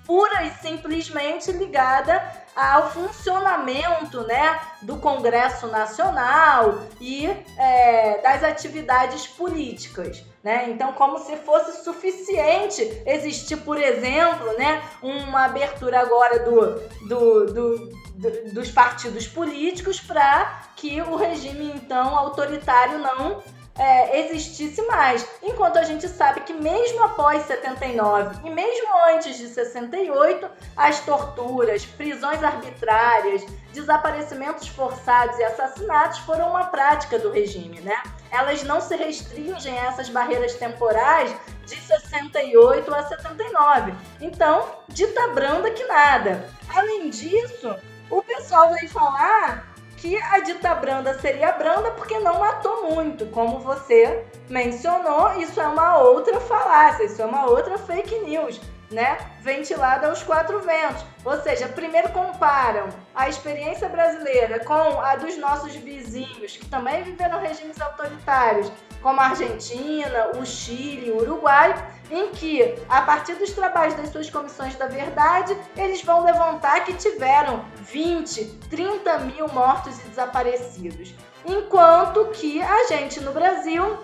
[0.06, 2.22] pura e simplesmente ligada
[2.60, 10.22] ao funcionamento né, do Congresso Nacional e é, das atividades políticas.
[10.42, 10.70] Né?
[10.70, 17.76] Então, como se fosse suficiente existir, por exemplo, né, uma abertura agora do, do, do,
[18.14, 23.42] do dos partidos políticos para que o regime então autoritário não
[23.78, 25.26] é, existisse mais.
[25.42, 31.84] Enquanto a gente sabe que mesmo após 79 e mesmo antes de 68, as torturas,
[31.84, 38.02] prisões arbitrárias, desaparecimentos forçados e assassinatos foram uma prática do regime, né?
[38.30, 41.34] Elas não se restringem a essas barreiras temporais
[41.66, 43.94] de 68 a 79.
[44.20, 46.48] Então, dita branda que nada.
[46.74, 47.74] Além disso,
[48.10, 49.69] o pessoal vai falar
[50.00, 55.68] que a dita branda seria branda porque não matou muito, como você mencionou, isso é
[55.68, 58.58] uma outra falácia, isso é uma outra fake news,
[58.90, 59.18] né?
[59.40, 61.04] Ventilada aos quatro ventos.
[61.22, 67.38] Ou seja, primeiro comparam a experiência brasileira com a dos nossos vizinhos, que também viveram
[67.38, 71.74] regimes autoritários, como a Argentina, o Chile, o Uruguai,
[72.10, 76.94] em que, a partir dos trabalhos das suas comissões da verdade, eles vão levantar que
[76.94, 81.14] tiveram 20, 30 mil mortos e desaparecidos.
[81.46, 83.96] Enquanto que a gente no Brasil,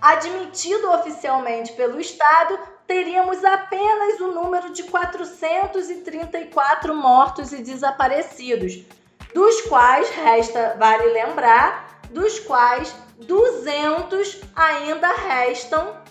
[0.00, 8.84] admitido oficialmente pelo Estado, teríamos apenas o número de 434 mortos e desaparecidos,
[9.32, 16.04] dos quais, resta vale lembrar, dos quais 200 ainda restam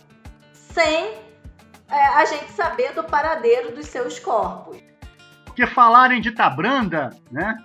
[0.75, 1.13] sem
[1.89, 4.77] é, a gente saber do paradeiro dos seus corpos.
[5.45, 7.57] Porque falar em dita branda, né?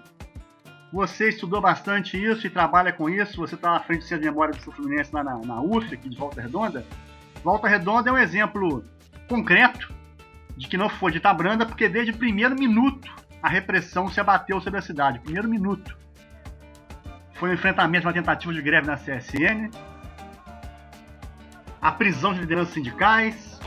[0.92, 4.30] Você estudou bastante isso e trabalha com isso, você está na frente do Centro de
[4.30, 6.84] Memória do Sul Fluminense lá na, na UF, aqui de Volta Redonda.
[7.42, 8.84] Volta Redonda é um exemplo
[9.28, 9.92] concreto
[10.56, 14.60] de que não foi dita branda, porque desde o primeiro minuto a repressão se abateu
[14.60, 15.18] sobre a cidade.
[15.20, 15.96] Primeiro minuto.
[17.34, 19.70] Foi um enfrentamento, uma tentativa de greve na CSN,
[21.80, 23.60] a prisão de lideranças sindicais,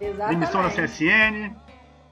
[0.00, 0.38] Exatamente.
[0.38, 1.54] demissão da CSN,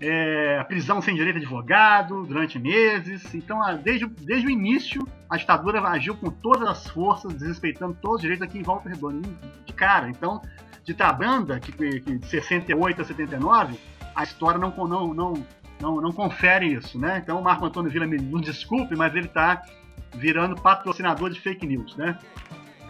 [0.00, 3.34] é, a prisão sem direito de advogado durante meses.
[3.34, 8.22] Então, desde, desde o início, a ditadura agiu com todas as forças, desrespeitando todos os
[8.22, 9.28] direitos aqui em Volta Redonda,
[9.66, 10.08] de cara.
[10.08, 10.40] Então,
[10.84, 13.78] de Tabanda, que, que de 68 a 79,
[14.14, 15.46] a história não, não, não,
[15.80, 17.20] não, não confere isso, né?
[17.22, 19.62] Então, o Marco Antônio Vila me nos desculpe, mas ele está
[20.14, 22.18] virando patrocinador de fake news, né?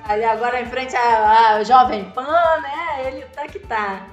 [0.05, 3.07] Ali agora em frente à, Jovem Pan, né?
[3.07, 4.07] Ele tá que tá.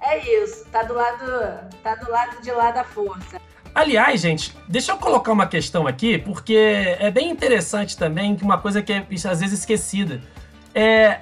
[0.00, 3.40] É isso, tá do lado, tá do lado de lá da força.
[3.74, 8.82] Aliás, gente, deixa eu colocar uma questão aqui, porque é bem interessante também uma coisa
[8.82, 10.20] que é às vezes esquecida.
[10.74, 11.20] É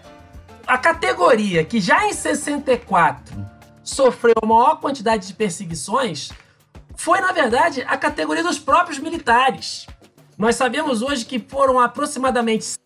[0.66, 3.34] a categoria que já em 64
[3.82, 6.30] sofreu a maior quantidade de perseguições
[6.94, 9.86] foi, na verdade, a categoria dos próprios militares.
[10.36, 12.76] Nós sabemos hoje que foram aproximadamente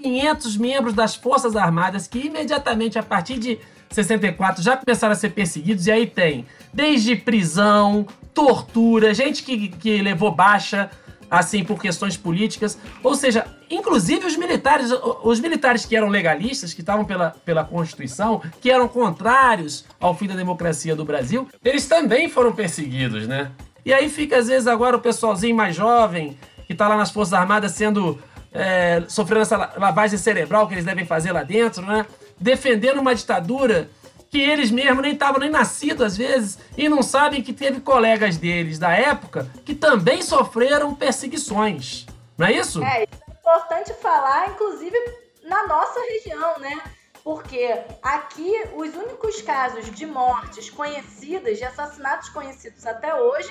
[0.00, 3.58] 500 membros das Forças Armadas que imediatamente a partir de
[3.90, 10.02] 64 já começaram a ser perseguidos, e aí tem desde prisão, tortura, gente que, que
[10.02, 10.90] levou baixa,
[11.30, 12.78] assim, por questões políticas.
[13.02, 14.90] Ou seja, inclusive os militares,
[15.22, 20.26] os militares que eram legalistas, que estavam pela, pela Constituição, que eram contrários ao fim
[20.26, 23.50] da democracia do Brasil, eles também foram perseguidos, né?
[23.84, 27.34] E aí fica, às vezes, agora o pessoalzinho mais jovem, que está lá nas Forças
[27.34, 28.18] Armadas sendo.
[28.56, 32.06] É, sofrendo essa lavagem cerebral que eles devem fazer lá dentro, né?
[32.38, 33.88] Defendendo uma ditadura
[34.30, 38.36] que eles mesmos nem estavam nem nascidos às vezes e não sabem que teve colegas
[38.36, 42.06] deles da época que também sofreram perseguições.
[42.36, 42.82] Não é isso?
[42.82, 44.96] É, isso é importante falar, inclusive
[45.44, 46.82] na nossa região, né?
[47.22, 53.50] Porque aqui os únicos casos de mortes conhecidas, de assassinatos conhecidos até hoje,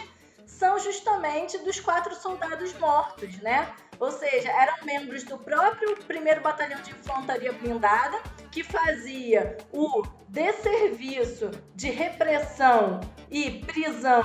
[0.57, 3.73] são justamente dos quatro soldados mortos, né?
[3.99, 8.17] Ou seja, eram membros do próprio primeiro batalhão de infantaria blindada
[8.51, 14.23] que fazia o desserviço de repressão e prisão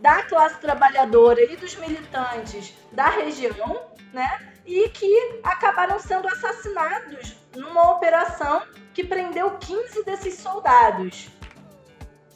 [0.00, 4.52] da classe trabalhadora e dos militantes da região, né?
[4.64, 8.62] E que acabaram sendo assassinados numa operação
[8.94, 11.28] que prendeu 15 desses soldados.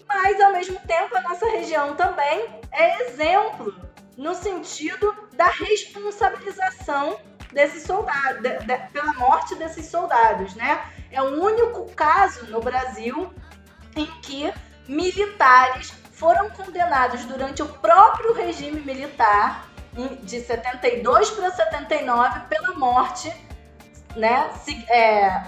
[0.08, 3.74] Mas ao mesmo tempo a nossa região também é exemplo
[4.16, 7.18] no sentido da responsabilização
[7.52, 10.84] de, de, pela morte desses soldados, né?
[11.10, 13.32] É o único caso no Brasil
[13.94, 14.52] em que
[14.88, 19.68] militares foram condenados durante o próprio regime militar
[20.22, 23.32] de 72 para 79 pela morte,
[24.14, 24.50] né,
[24.88, 25.42] é,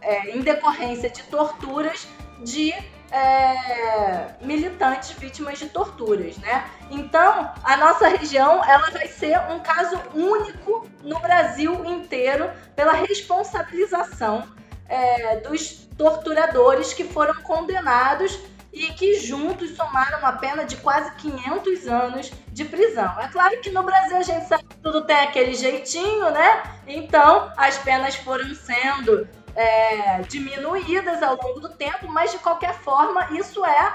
[0.00, 2.06] é, em decorrência de torturas
[2.44, 2.74] de
[3.10, 6.64] é, militantes vítimas de torturas, né?
[6.90, 14.46] Então, a nossa região ela vai ser um caso único no Brasil inteiro pela responsabilização
[14.88, 18.38] é, dos torturadores que foram condenados
[18.72, 23.18] e que juntos somaram uma pena de quase 500 anos de prisão.
[23.18, 26.62] É claro que no Brasil a gente sabe que tudo tem aquele jeitinho, né?
[26.86, 29.26] Então as penas foram sendo
[29.58, 33.92] é, diminuídas ao longo do tempo, mas de qualquer forma isso é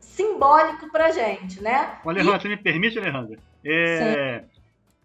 [0.00, 2.00] simbólico pra gente, né?
[2.04, 2.42] Alejandro, e...
[2.42, 3.38] você me permite, Alejandro?
[3.64, 4.42] É,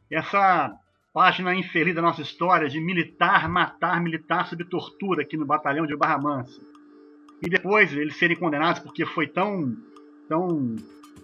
[0.10, 0.74] essa
[1.14, 5.96] página infeliz da nossa história de militar matar militar sob tortura aqui no batalhão de
[5.96, 6.60] Barra Mansa.
[7.40, 9.78] E depois eles serem condenados porque foi tão
[10.28, 10.76] tão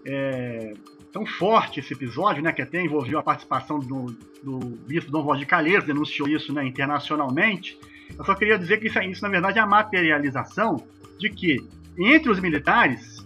[0.06, 0.74] é,
[1.12, 5.48] tão forte esse episódio, né, que até envolveu a participação do, do bispo Dom Valdir
[5.48, 7.76] Calheiros, denunciou isso né, internacionalmente.
[8.18, 10.84] Eu só queria dizer que isso, isso, na verdade, é a materialização
[11.18, 11.58] de que,
[11.98, 13.26] entre os militares,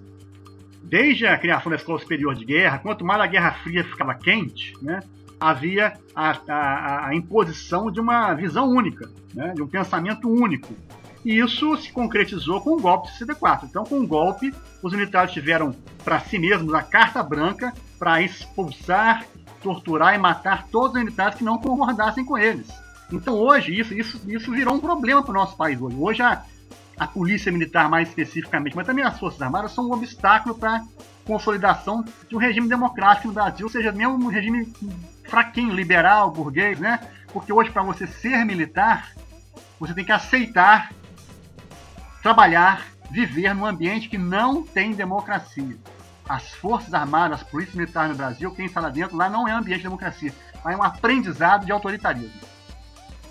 [0.83, 4.73] desde a criação da Escola Superior de Guerra, quanto mais a Guerra Fria ficava quente,
[4.81, 4.99] né,
[5.39, 10.73] havia a, a, a imposição de uma visão única, né, de um pensamento único.
[11.25, 13.67] E isso se concretizou com o golpe de 64.
[13.67, 19.25] Então, com o golpe, os militares tiveram para si mesmos a carta branca para expulsar,
[19.61, 22.69] torturar e matar todos os militares que não concordassem com eles.
[23.13, 25.79] Então, hoje, isso, isso, isso virou um problema para o nosso país.
[25.79, 26.43] Hoje, hoje a,
[26.97, 30.83] a polícia militar, mais especificamente, mas também as Forças Armadas, são um obstáculo para a
[31.23, 34.71] consolidação de um regime democrático no Brasil, seja mesmo um regime
[35.25, 36.99] fraquinho, liberal, burguês, né?
[37.31, 39.13] Porque hoje, para você ser militar,
[39.79, 40.91] você tem que aceitar
[42.23, 45.77] trabalhar, viver num ambiente que não tem democracia.
[46.27, 49.51] As Forças Armadas, as Polícia Militar no Brasil, quem está lá dentro, lá não é
[49.51, 52.52] ambiente de democracia, mas é um aprendizado de autoritarismo.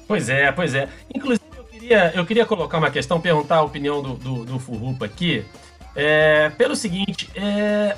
[0.07, 0.89] Pois é, pois é.
[1.15, 5.05] Inclusive, eu queria, eu queria colocar uma questão, perguntar a opinião do, do, do Furrupa
[5.05, 5.45] aqui.
[5.95, 7.97] É, pelo seguinte, é,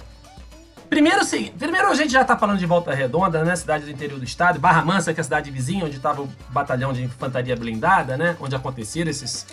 [0.88, 1.20] Primeiro,
[1.58, 3.56] primeiro a gente já está falando de Volta Redonda, né?
[3.56, 6.28] Cidade do interior do estado, Barra Mansa, que é a cidade vizinha, onde estava o
[6.50, 8.36] batalhão de infantaria blindada, né?
[8.38, 9.44] Onde aconteceram esses,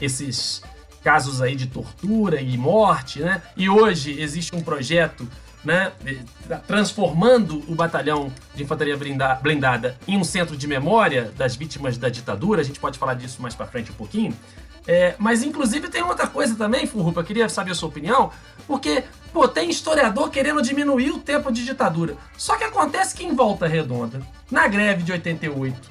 [0.00, 0.62] esses
[1.04, 3.40] casos aí de tortura e morte, né?
[3.56, 5.28] E hoje existe um projeto,
[5.64, 5.92] né?
[6.66, 8.96] Transformando o batalhão de infantaria
[9.42, 12.60] blindada em um centro de memória das vítimas da ditadura.
[12.60, 14.36] A gente pode falar disso mais para frente um pouquinho.
[14.86, 18.32] É, mas inclusive tem outra coisa também, Furrupa, queria saber a sua opinião,
[18.66, 22.16] porque pô, tem historiador querendo diminuir o tempo de ditadura.
[22.36, 25.90] Só que acontece que em Volta Redonda, na greve de 88,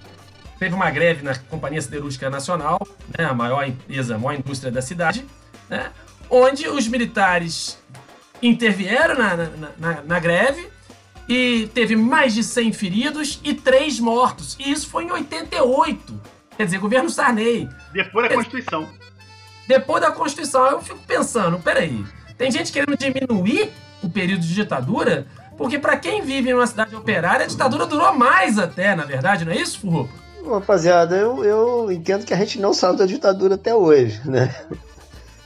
[0.58, 2.80] teve uma greve na Companhia Siderúrgica Nacional,
[3.18, 5.26] né, a maior empresa, a maior indústria da cidade,
[5.70, 5.92] né,
[6.30, 7.79] onde os militares
[8.42, 10.68] intervieram na, na, na, na greve
[11.28, 14.58] e teve mais de 100 feridos e 3 mortos.
[14.60, 16.20] E isso foi em 88.
[16.58, 17.70] Quer dizer, governo Sarney.
[17.94, 18.90] Depois da Constituição.
[19.68, 20.66] depois da Constituição.
[20.66, 22.04] Eu fico pensando, peraí,
[22.38, 23.72] tem gente querendo diminuir
[24.02, 25.28] o período de ditadura?
[25.58, 29.46] Porque para quem vive em uma cidade operária, a ditadura durou mais até, na verdade,
[29.46, 30.10] não é isso, Furro?
[30.50, 34.56] Rapaziada, eu, eu entendo que a gente não saiu da ditadura até hoje, né?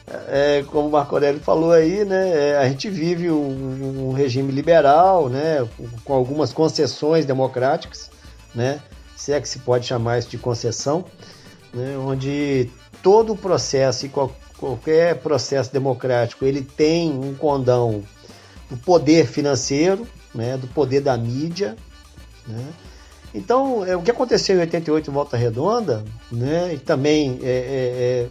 [0.06, 4.52] É, como o Marco Aurélio falou aí, né, é, a gente vive um, um, regime
[4.52, 5.68] liberal, né,
[6.04, 8.12] com algumas concessões democráticas,
[8.54, 8.82] né,
[9.16, 11.06] se é que se pode chamar isso de concessão,
[11.74, 12.70] né, onde
[13.02, 18.04] todo o processo e qual, qualquer processo democrático ele tem um condão
[18.70, 21.78] do poder financeiro, né, do poder da mídia,
[22.46, 22.74] né,
[23.34, 27.50] então, é, o que aconteceu em 88 em Volta Redonda, né, e também é, é,
[27.50, 28.30] é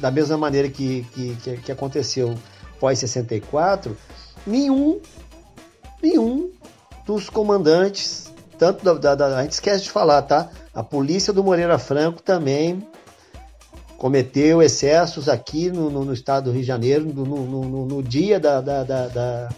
[0.00, 2.34] da mesma maneira que, que, que aconteceu
[2.78, 3.92] pós-64,
[4.46, 5.00] nenhum,
[6.02, 6.50] nenhum
[7.06, 10.50] dos comandantes, tanto da, da, A gente esquece de falar, tá?
[10.74, 12.86] A polícia do Moreira Franco também
[13.96, 18.38] cometeu excessos aqui no, no, no estado do Rio de Janeiro, no, no, no dia
[18.38, 19.48] da, da, da,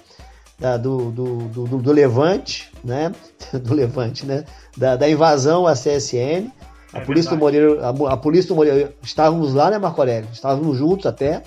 [0.59, 3.13] da do, do, do, do, Levante, né?
[3.53, 4.45] Do Levante, né?
[4.77, 6.51] Da, da invasão à CSN.
[6.97, 10.29] A, é polícia do Moreira, a, a, polícia do Moreira, estávamos lá, né, Marco Aurélio?
[10.33, 11.43] Estávamos juntos até.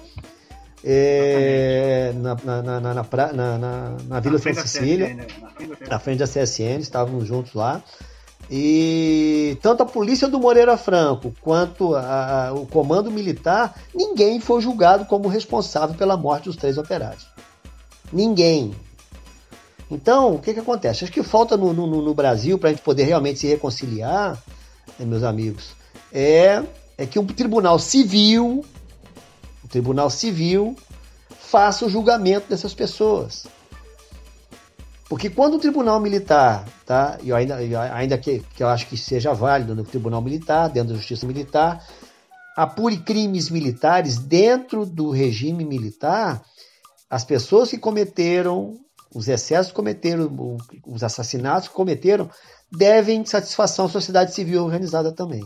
[0.84, 5.28] É, na, na, na, na, na, na, Vila Santa Cecília, né?
[5.90, 7.84] na frente da CSN, estávamos juntos lá.
[8.50, 14.62] E tanto a polícia do Moreira Franco quanto a, a, o comando militar, ninguém foi
[14.62, 17.28] julgado como responsável pela morte dos três operários.
[18.12, 18.74] Ninguém.
[19.92, 21.04] Então, o que, que acontece?
[21.04, 24.42] Acho que falta no, no, no Brasil, para a gente poder realmente se reconciliar,
[25.00, 25.72] né, meus amigos,
[26.12, 26.64] é,
[26.98, 28.66] é que um tribunal civil,
[29.64, 30.76] o um tribunal civil,
[31.40, 33.48] faça o julgamento dessas pessoas.
[35.08, 37.58] Porque quando o tribunal militar, tá, e ainda,
[37.92, 41.84] ainda que, que eu acho que seja válido no tribunal militar, dentro da justiça militar,
[42.56, 46.44] apure crimes militares dentro do regime militar,
[47.10, 48.78] as pessoas que cometeram
[49.14, 52.30] os excessos que cometeram, os assassinatos que cometeram,
[52.72, 55.44] devem satisfação à sociedade civil organizada também.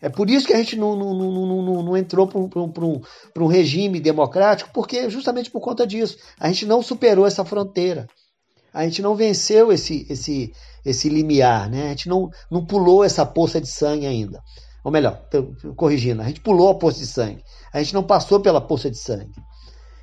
[0.00, 3.00] É por isso que a gente não, não, não, não, entrou para um, um,
[3.38, 6.18] um, regime democrático, porque justamente por conta disso.
[6.38, 8.06] A gente não superou essa fronteira.
[8.72, 10.52] A gente não venceu esse, esse,
[10.84, 11.86] esse limiar, né?
[11.86, 14.42] a gente não, não pulou essa poça de sangue ainda.
[14.84, 15.26] Ou melhor,
[15.74, 17.42] corrigindo, a gente pulou a poça de sangue.
[17.72, 19.32] A gente não passou pela poça de sangue.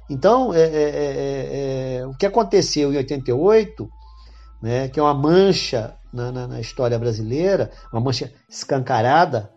[0.10, 3.88] Então, é é, é, é, é, o que aconteceu em 88,
[4.64, 9.50] né, que é uma mancha na, na, na história brasileira, uma mancha escancarada,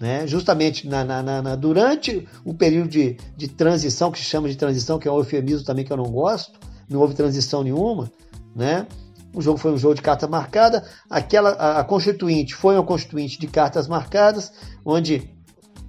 [0.00, 4.98] né, justamente na, na, durante o período de, de transição, que se chama de transição,
[4.98, 6.58] que é um eufemismo também que eu não gosto,
[6.88, 8.10] não houve transição nenhuma,
[8.56, 8.86] né?
[9.32, 10.84] O jogo foi um jogo de carta marcada.
[11.08, 14.52] Aquela a, a constituinte foi uma constituinte de cartas marcadas,
[14.84, 15.30] onde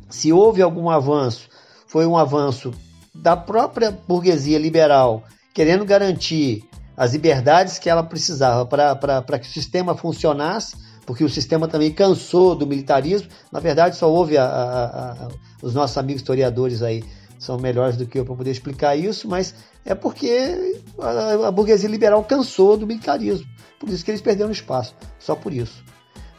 [0.09, 1.49] se houve algum avanço,
[1.87, 2.71] foi um avanço
[3.15, 6.63] da própria burguesia liberal querendo garantir
[7.01, 12.53] as liberdades que ela precisava para que o sistema funcionasse, porque o sistema também cansou
[12.53, 13.27] do militarismo.
[13.51, 15.27] Na verdade, só houve a, a, a,
[15.63, 17.03] os nossos amigos historiadores aí
[17.39, 22.23] são melhores do que eu para poder explicar isso, mas é porque a, burguesia liberal
[22.23, 23.47] cansou do militarismo.
[23.79, 25.83] Por isso que eles perderam espaço, só por isso.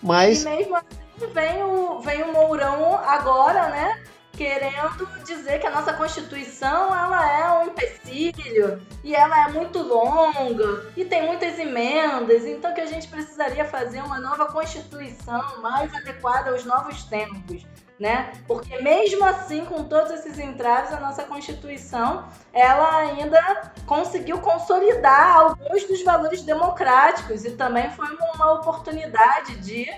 [0.01, 4.01] Mas e mesmo assim vem o, vem o Mourão agora, né?
[4.43, 10.91] Querendo dizer que a nossa Constituição ela é um empecilho e ela é muito longa
[10.97, 16.51] e tem muitas emendas, então que a gente precisaria fazer uma nova Constituição mais adequada
[16.51, 17.65] aos novos tempos.
[18.01, 18.33] Né?
[18.49, 25.85] Porque mesmo assim, com todos esses entraves, a nossa Constituição, ela ainda conseguiu consolidar alguns
[25.85, 29.89] dos valores democráticos e também foi uma oportunidade de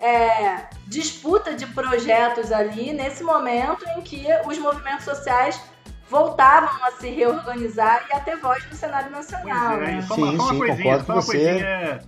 [0.00, 5.60] é, disputa de projetos ali nesse momento em que os movimentos sociais
[6.08, 9.80] voltavam a se reorganizar e a ter voz no cenário nacional.
[9.82, 10.02] É, né?
[10.02, 11.36] só uma, sim, só uma sim, coisinha, só uma você.
[11.38, 12.00] coisinha.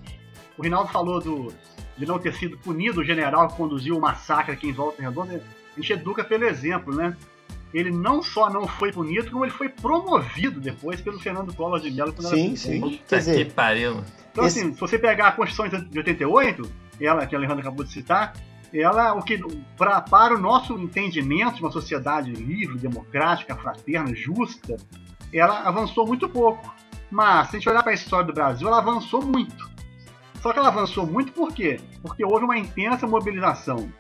[0.59, 1.53] O Rinaldo falou do,
[1.97, 5.43] de não ter sido punido o general que conduziu o massacre aqui em Volta Redonda.
[5.77, 7.17] A gente educa pelo exemplo, né?
[7.75, 11.91] Ele não só não foi punido, como ele foi promovido depois pelo Fernando Collor de
[11.91, 12.15] Mello.
[12.23, 13.01] Sim, sim.
[13.07, 14.03] Quer dizer, que pariu.
[14.31, 14.61] Então, esse...
[14.61, 16.71] assim, se você pegar a Constituição de 88,
[17.01, 18.33] ela que a Alejandra acabou de citar,
[18.73, 19.39] ela o que
[19.77, 24.77] pra, para o nosso entendimento de uma sociedade livre, democrática, fraterna, justa,
[25.33, 26.75] ela avançou muito pouco.
[27.11, 29.71] Mas se a gente olhar para a história do Brasil, ela avançou muito.
[30.41, 31.81] Só que ela avançou muito por quê?
[32.03, 33.91] Porque houve uma intensa mobilização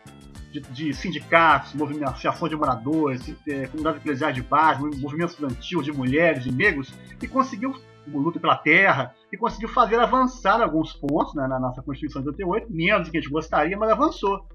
[0.52, 1.74] de, de sindicatos,
[2.04, 7.28] associação de moradores, de, comunidades eclesiais de base, movimento estudantil de mulheres, de negros, que
[7.28, 7.74] conseguiu
[8.06, 12.72] luta pela terra, e conseguiu fazer avançar alguns pontos né, na nossa Constituição de 88,
[12.72, 14.46] menos do que a gente gostaria, mas avançou.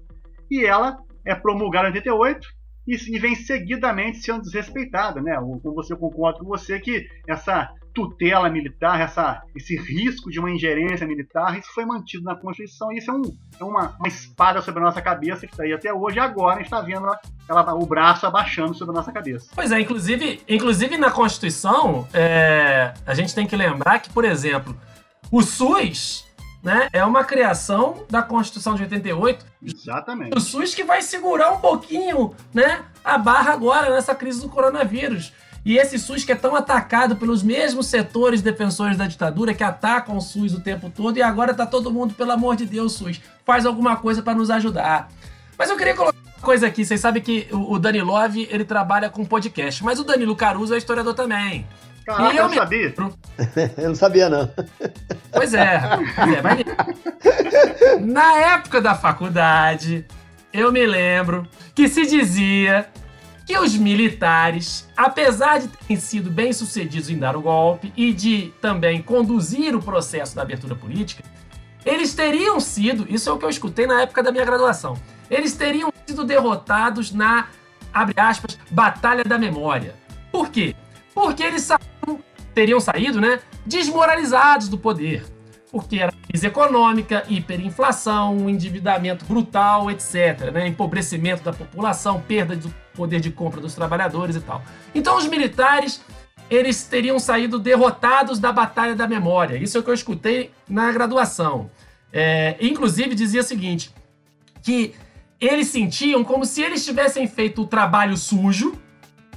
[0.50, 2.46] E ela é promulgada em 88,
[2.86, 5.36] e, vem seguidamente sendo desrespeitada, né?
[5.36, 11.06] Como você concorda com você que essa tutela militar, essa, esse risco de uma ingerência
[11.06, 13.22] militar, isso foi mantido na Constituição e isso é, um,
[13.60, 16.54] é uma, uma, espada sobre a nossa cabeça que está aí até hoje e agora
[16.54, 17.06] a gente está vendo
[17.48, 19.50] ela, o braço abaixando sobre a nossa cabeça.
[19.54, 24.76] Pois é, inclusive, inclusive na Constituição, é, a gente tem que lembrar que, por exemplo,
[25.30, 26.26] o SUS
[26.62, 29.44] né, é uma criação da Constituição de 88.
[29.62, 30.36] Exatamente.
[30.36, 35.32] O SUS que vai segurar um pouquinho né, a barra agora nessa crise do coronavírus.
[35.64, 40.16] E esse SUS que é tão atacado pelos mesmos setores defensores da ditadura que atacam
[40.16, 43.20] o SUS o tempo todo e agora tá todo mundo, pelo amor de Deus, SUS,
[43.44, 45.08] faz alguma coisa para nos ajudar.
[45.56, 49.08] Mas eu queria colocar uma coisa aqui, vocês sabem que o Dani Love, ele trabalha
[49.08, 51.64] com podcast, mas o Danilo Caruso é historiador também.
[52.04, 52.94] Caraca, eu, eu sabia.
[53.78, 54.50] eu não sabia, não.
[55.30, 55.80] Pois é.
[56.36, 58.02] é mas...
[58.04, 60.04] Na época da faculdade,
[60.52, 62.88] eu me lembro que se dizia
[63.44, 69.02] que os militares, apesar de terem sido bem-sucedidos em dar o golpe e de também
[69.02, 71.22] conduzir o processo da abertura política,
[71.84, 74.96] eles teriam sido, isso é o que eu escutei na época da minha graduação,
[75.28, 77.48] eles teriam sido derrotados na,
[77.92, 79.96] abre aspas, Batalha da Memória.
[80.30, 80.76] Por quê?
[81.14, 81.68] Porque eles
[82.54, 85.24] teriam saído, né, desmoralizados do poder.
[85.72, 90.52] Porque era crise econômica, hiperinflação, endividamento brutal, etc.
[90.52, 90.68] Né?
[90.68, 94.62] Empobrecimento da população, perda do poder de compra dos trabalhadores e tal.
[94.94, 96.04] Então os militares
[96.50, 99.56] eles teriam saído derrotados da Batalha da Memória.
[99.56, 101.70] Isso é o que eu escutei na graduação.
[102.12, 103.90] É, inclusive dizia o seguinte,
[104.62, 104.94] que
[105.40, 108.78] eles sentiam como se eles tivessem feito o trabalho sujo,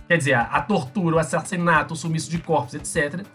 [0.07, 3.25] quer dizer, a tortura, o assassinato, o sumiço de corpos, etc.,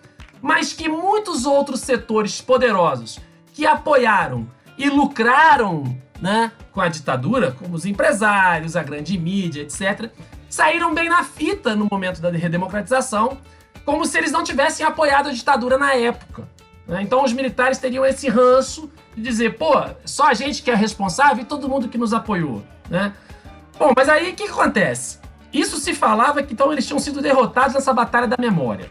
[0.40, 3.18] mas que muitos outros setores poderosos
[3.52, 10.10] que apoiaram e lucraram né, com a ditadura, como os empresários, a grande mídia, etc.,
[10.48, 13.38] saíram bem na fita no momento da redemocratização,
[13.84, 16.48] como se eles não tivessem apoiado a ditadura na época.
[16.86, 17.02] Né?
[17.02, 19.72] Então os militares teriam esse ranço de dizer, pô,
[20.04, 22.62] só a gente que é responsável e todo mundo que nos apoiou.
[22.88, 23.12] Né?
[23.78, 25.18] Bom, mas aí o que, que acontece?
[25.52, 28.88] Isso se falava que então eles tinham sido derrotados nessa batalha da memória.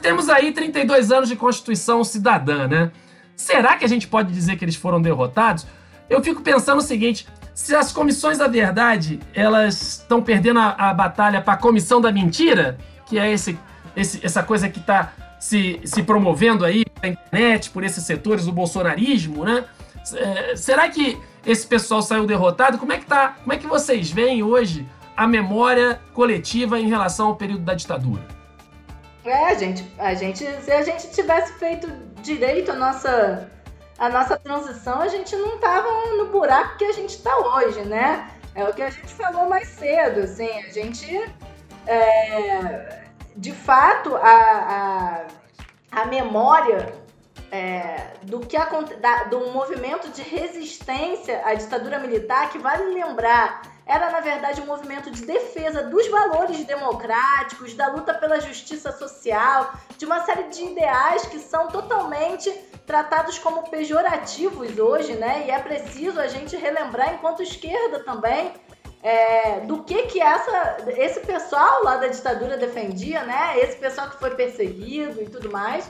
[0.00, 2.90] Temos aí 32 anos de Constituição Cidadã, né?
[3.34, 5.66] Será que a gente pode dizer que eles foram derrotados?
[6.08, 10.94] Eu fico pensando o seguinte: se as comissões da verdade elas estão perdendo a, a
[10.94, 13.58] batalha para a comissão da mentira, que é esse,
[13.94, 18.52] esse essa coisa que está se, se promovendo aí na internet por esses setores do
[18.52, 19.64] bolsonarismo, né?
[20.14, 22.78] É, será que esse pessoal saiu derrotado?
[22.78, 23.36] Como é que tá?
[23.40, 24.86] Como é que vocês veem hoje
[25.16, 28.35] a memória coletiva em relação ao período da ditadura?
[29.26, 31.88] É, a gente, a gente, se a gente tivesse feito
[32.22, 33.50] direito a nossa
[33.98, 38.30] a nossa transição, a gente não tava no buraco que a gente está hoje, né?
[38.54, 41.30] É o que a gente falou mais cedo, assim, a gente,
[41.86, 43.04] é,
[43.36, 45.26] de fato, a,
[45.92, 46.92] a, a memória
[47.50, 48.56] é, do que
[49.00, 54.66] da, do movimento de resistência à ditadura militar, que vale lembrar, era na verdade um
[54.66, 60.64] movimento de defesa dos valores democráticos, da luta pela justiça social, de uma série de
[60.64, 62.50] ideais que são totalmente
[62.84, 65.44] tratados como pejorativos hoje, né?
[65.46, 68.52] E é preciso a gente relembrar enquanto esquerda também
[69.02, 73.56] é, do que que essa, esse pessoal lá da ditadura defendia, né?
[73.60, 75.88] Esse pessoal que foi perseguido e tudo mais.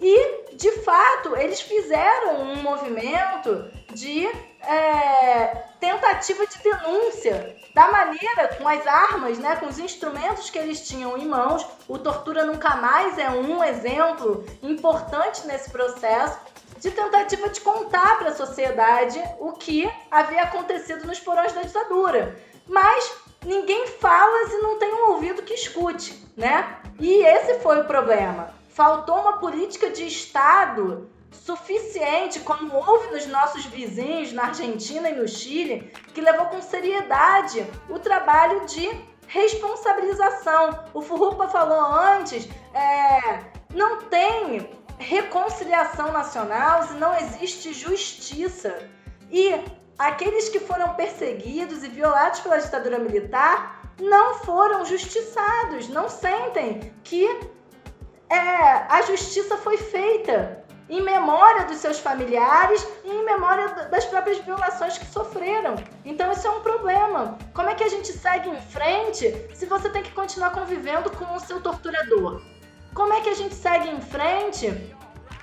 [0.00, 4.28] E, de fato, eles fizeram um movimento de
[4.66, 5.46] é,
[5.80, 11.16] tentativa de denúncia da maneira, com as armas, né, com os instrumentos que eles tinham
[11.16, 11.66] em mãos.
[11.88, 16.38] O Tortura Nunca Mais é um exemplo importante nesse processo
[16.78, 22.36] de tentativa de contar para a sociedade o que havia acontecido nos porões da ditadura.
[22.66, 23.12] Mas
[23.44, 26.78] ninguém fala se não tem um ouvido que escute, né?
[26.98, 28.50] E esse foi o problema.
[28.70, 35.26] Faltou uma política de Estado suficiente, como houve nos nossos vizinhos, na Argentina e no
[35.26, 38.88] Chile, que levou com seriedade o trabalho de
[39.26, 40.84] responsabilização.
[40.92, 43.40] O Furrupa falou antes, é,
[43.74, 48.88] não tem reconciliação nacional se não existe justiça.
[49.30, 49.52] E
[49.98, 57.26] aqueles que foram perseguidos e violados pela ditadura militar não foram justiçados, não sentem que
[58.28, 58.36] é,
[58.88, 60.61] a justiça foi feita
[60.92, 65.74] em memória dos seus familiares e em memória das próprias violações que sofreram.
[66.04, 67.38] Então isso é um problema.
[67.54, 71.34] Como é que a gente segue em frente se você tem que continuar convivendo com
[71.34, 72.42] o seu torturador?
[72.94, 74.66] Como é que a gente segue em frente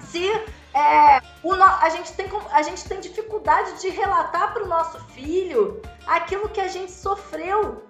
[0.02, 0.30] se
[0.76, 5.82] é, o a, gente tem, a gente tem dificuldade de relatar para o nosso filho
[6.06, 7.84] aquilo que a gente sofreu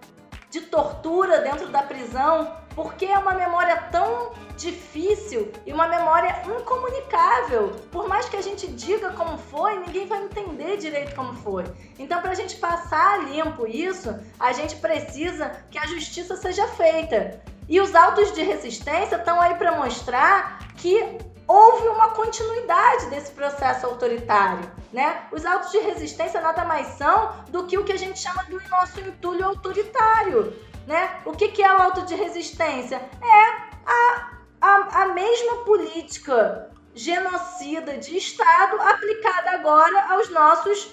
[0.50, 7.72] de tortura dentro da prisão, porque é uma memória tão difícil e uma memória incomunicável.
[7.92, 11.66] Por mais que a gente diga como foi, ninguém vai entender direito como foi.
[11.98, 17.42] Então, para a gente passar limpo isso, a gente precisa que a justiça seja feita.
[17.68, 21.20] E os autos de resistência estão aí para mostrar que
[21.50, 24.72] houve uma continuidade desse processo autoritário.
[24.94, 25.24] Né?
[25.32, 28.62] Os autos de resistência nada mais são do que o que a gente chama do
[28.70, 30.54] nosso entulho autoritário.
[30.86, 31.10] Né?
[31.26, 32.98] O que, que é o auto de resistência?
[32.98, 34.32] É a,
[34.62, 40.92] a, a mesma política genocida de Estado aplicada agora aos nossos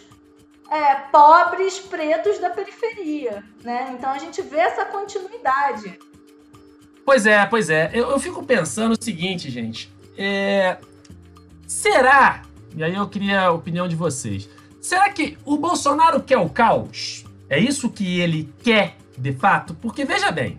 [0.71, 3.45] é, pobres pretos da periferia.
[3.63, 3.95] Né?
[3.95, 5.99] Então a gente vê essa continuidade.
[7.05, 7.91] Pois é, pois é.
[7.93, 9.95] Eu, eu fico pensando o seguinte, gente.
[10.17, 10.79] É,
[11.67, 12.43] será,
[12.75, 14.49] e aí eu queria a opinião de vocês,
[14.81, 17.25] será que o Bolsonaro quer o caos?
[17.49, 19.75] É isso que ele quer, de fato?
[19.75, 20.59] Porque veja bem,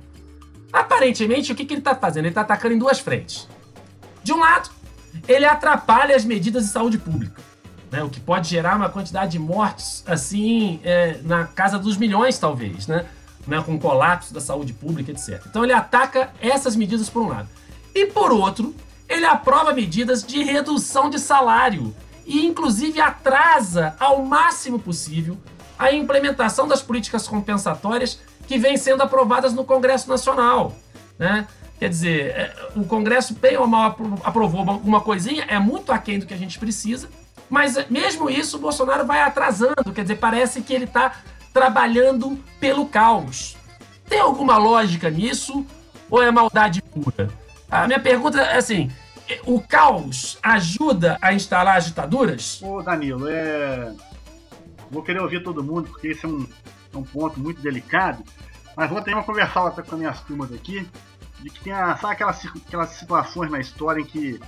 [0.72, 2.26] aparentemente o que, que ele está fazendo?
[2.26, 3.48] Ele está atacando em duas frentes.
[4.24, 4.70] De um lado,
[5.28, 7.42] ele atrapalha as medidas de saúde pública.
[7.90, 12.38] Né, o que pode gerar uma quantidade de mortes assim é, na casa dos milhões,
[12.38, 13.06] talvez, né?
[13.48, 13.64] né?
[13.66, 15.42] Com colapso da saúde pública, etc.
[15.50, 17.48] Então ele ataca essas medidas por um lado.
[17.96, 18.76] E por outro,
[19.08, 21.96] ele aprova medidas de redução de salário
[22.26, 25.38] e, inclusive, atrasa ao máximo possível
[25.80, 30.76] a implementação das políticas compensatórias que vêm sendo aprovadas no Congresso Nacional.
[31.18, 31.48] Né?
[31.80, 36.26] Quer dizer, é, o Congresso, bem ou mal, aprovou alguma coisinha, é muito aquém do
[36.26, 37.08] que a gente precisa,
[37.50, 41.14] mas mesmo isso o Bolsonaro vai atrasando, quer dizer, parece que ele está
[41.54, 43.56] trabalhando pelo caos.
[44.10, 45.66] Tem alguma lógica nisso
[46.10, 47.30] ou é maldade pura?
[47.70, 48.92] A minha pergunta é assim:
[49.46, 52.62] o caos ajuda a instalar as ditaduras?
[52.62, 53.94] Ô, Danilo, é.
[54.90, 56.48] Vou querer ouvir todo mundo, porque esse é um,
[56.94, 58.24] é um ponto muito delicado.
[58.76, 60.88] Mas vou ter uma conversar até com as minhas turmas aqui,
[61.42, 64.40] de que tem a, sabe aquelas, aquelas situações na história em que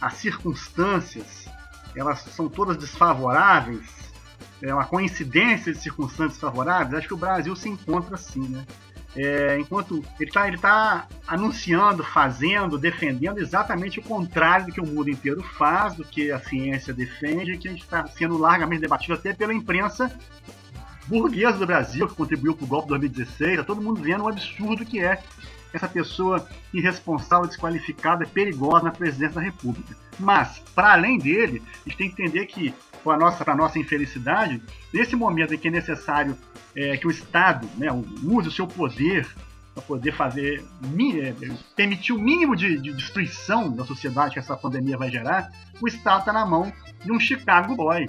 [0.00, 1.46] as circunstâncias
[1.96, 3.88] elas são todas desfavoráveis,
[4.62, 6.94] é uma coincidência de circunstâncias favoráveis.
[6.94, 8.64] Acho que o Brasil se encontra assim, né?
[9.16, 14.86] É, enquanto ele está ele tá anunciando, fazendo, defendendo exatamente o contrário do que o
[14.86, 19.14] mundo inteiro faz, do que a ciência defende, que a gente está sendo largamente debatido
[19.14, 20.14] até pela imprensa
[21.06, 24.28] burguesa do Brasil, que contribuiu para o golpe de 2016, está todo mundo vendo o
[24.28, 25.22] absurdo que é
[25.72, 29.96] essa pessoa irresponsável, desqualificada, perigosa na presidência da República.
[30.18, 32.74] Mas, para além dele, a gente tem que entender que
[33.06, 34.60] para nossa, nossa infelicidade,
[34.92, 36.36] nesse momento em que é necessário
[36.74, 37.86] é, que o Estado né,
[38.24, 39.24] use o seu poder
[39.72, 40.64] para poder fazer,
[41.22, 41.34] é,
[41.76, 46.20] permitir o mínimo de, de, destruição da sociedade que essa pandemia vai gerar, o Estado
[46.20, 46.72] está na mão
[47.04, 48.08] de um Chicago Boy,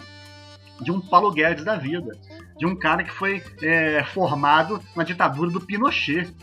[0.81, 2.17] de um Paulo Guedes da vida,
[2.57, 6.33] de um cara que foi é, formado na ditadura do Pinochet,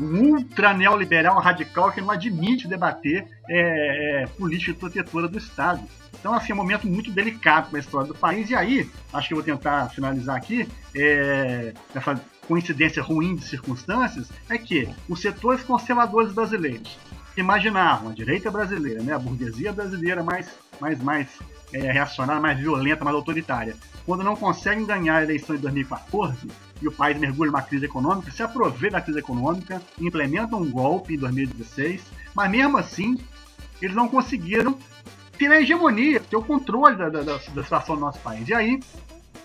[0.00, 5.82] ultra neoliberal radical que não admite debater é, é, política protetora do Estado.
[6.18, 8.50] Então, assim, é um momento muito delicado para a história do país.
[8.50, 14.30] E aí, acho que eu vou tentar finalizar aqui, é, essa coincidência ruim de circunstâncias,
[14.48, 16.98] é que os setores conservadores brasileiros
[17.36, 21.28] imaginavam a direita brasileira, né, a burguesia brasileira mais, mais, mais
[21.72, 23.76] é, reacionária, mais violenta, mais autoritária,
[24.10, 26.48] quando não conseguem ganhar a eleição de 2014
[26.82, 31.14] e o país mergulha numa crise econômica, se aproveita da crise econômica, implementam um golpe
[31.14, 32.02] em 2016,
[32.34, 33.16] mas mesmo assim
[33.80, 34.76] eles não conseguiram
[35.38, 38.48] ter a hegemonia, ter o controle da, da, da, situação do nosso país.
[38.48, 38.80] E aí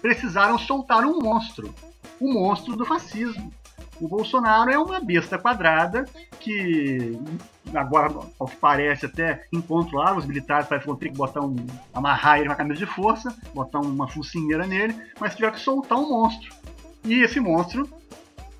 [0.01, 1.71] precisaram soltar um monstro,
[2.19, 3.53] o monstro do fascismo.
[3.99, 6.05] O Bolsonaro é uma besta quadrada
[6.39, 7.17] que
[7.73, 10.17] agora, ao que parece, até incontrolável.
[10.17, 11.55] Os militares parecem que ter que botar um.
[11.93, 16.09] amarrar ele uma camisa de força, botar uma focinheira nele, mas tiver que soltar um
[16.09, 16.53] monstro.
[17.03, 17.89] E esse monstro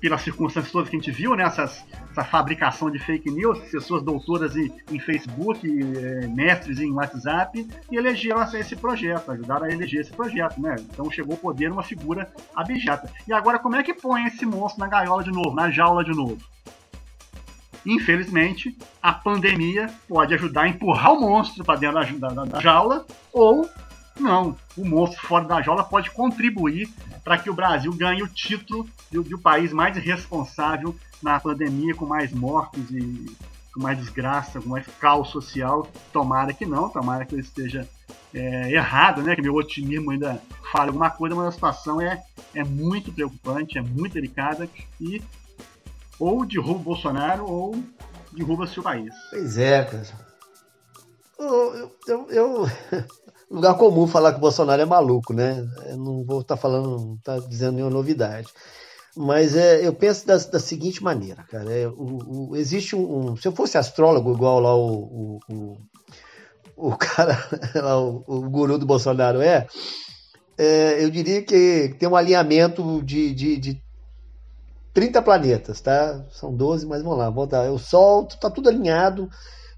[0.00, 1.84] pelas circunstâncias todas que a gente viu, né, essas,
[2.16, 7.96] essa fabricação de fake news, pessoas doutoras em, em Facebook, é, mestres em WhatsApp, e
[7.96, 10.76] elegeram esse projeto, ajudaram a eleger esse projeto, né?
[10.80, 13.10] Então chegou ao poder uma figura abjeta.
[13.28, 16.12] E agora como é que põe esse monstro na gaiola de novo, na jaula de
[16.12, 16.38] novo?
[17.84, 23.06] Infelizmente, a pandemia pode ajudar a empurrar o monstro para dentro da, da, da jaula,
[23.32, 23.68] ou
[24.18, 26.88] não, o monstro fora da jaula pode contribuir
[27.22, 31.94] para que o Brasil ganhe o título de, de o país mais responsável na pandemia,
[31.94, 33.36] com mais mortos e
[33.72, 35.86] com mais desgraça, com mais caos social.
[36.12, 37.86] Tomara que não, tomara que eu esteja
[38.32, 39.34] é, errado, né?
[39.34, 40.40] Que meu otimismo ainda
[40.72, 42.22] fale alguma coisa, mas a situação é,
[42.54, 44.68] é muito preocupante, é muito delicada
[45.00, 45.22] e
[46.18, 47.82] ou derruba o Bolsonaro ou
[48.32, 49.14] derruba-se o país.
[49.30, 50.26] Pois é, cara.
[51.38, 52.66] Eu, eu, eu,
[53.50, 55.66] lugar comum falar que o Bolsonaro é maluco, né?
[55.86, 58.48] Eu não vou estar tá falando, tá dizendo nenhuma novidade.
[59.16, 61.72] Mas é, eu penso da, da seguinte maneira, cara.
[61.72, 65.78] É, o, o, existe um, um, Se eu fosse astrólogo, igual lá o, o,
[66.76, 67.42] o cara,
[67.74, 69.66] lá, o, o guru do Bolsonaro é,
[70.58, 73.82] é, eu diria que tem um alinhamento de, de, de
[74.92, 76.24] 30 planetas, tá?
[76.30, 77.70] São 12, mas vamos lá, vamos dar.
[77.70, 79.30] O Sol tá tudo alinhado,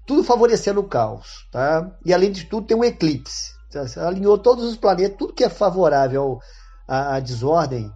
[0.05, 1.89] tudo favorecendo o caos, tá?
[2.05, 3.58] E além de tudo, tem um eclipse.
[3.97, 6.39] Alinhou todos os planetas, tudo que é favorável
[6.87, 7.91] à, à desordem,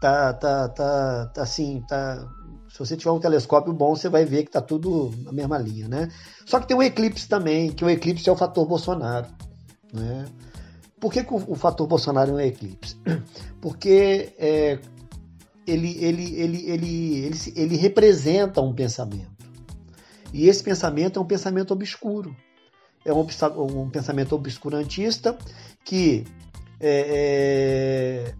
[0.00, 2.26] tá, tá, tá, tá assim, tá.
[2.68, 5.88] Se você tiver um telescópio bom, você vai ver que tá tudo na mesma linha,
[5.88, 6.08] né?
[6.44, 9.26] Só que tem um eclipse também, que o eclipse é o fator Bolsonaro,
[9.92, 10.26] né?
[11.00, 12.96] Por que, que o, o, fator Bolsonaro é um eclipse?
[13.60, 14.78] Porque é,
[15.66, 19.38] ele, ele, ele, ele, ele, ele representa um pensamento.
[20.32, 22.36] E esse pensamento é um pensamento obscuro.
[23.04, 23.26] É um,
[23.82, 25.36] um pensamento obscurantista
[25.84, 26.24] que
[26.80, 28.34] é, é,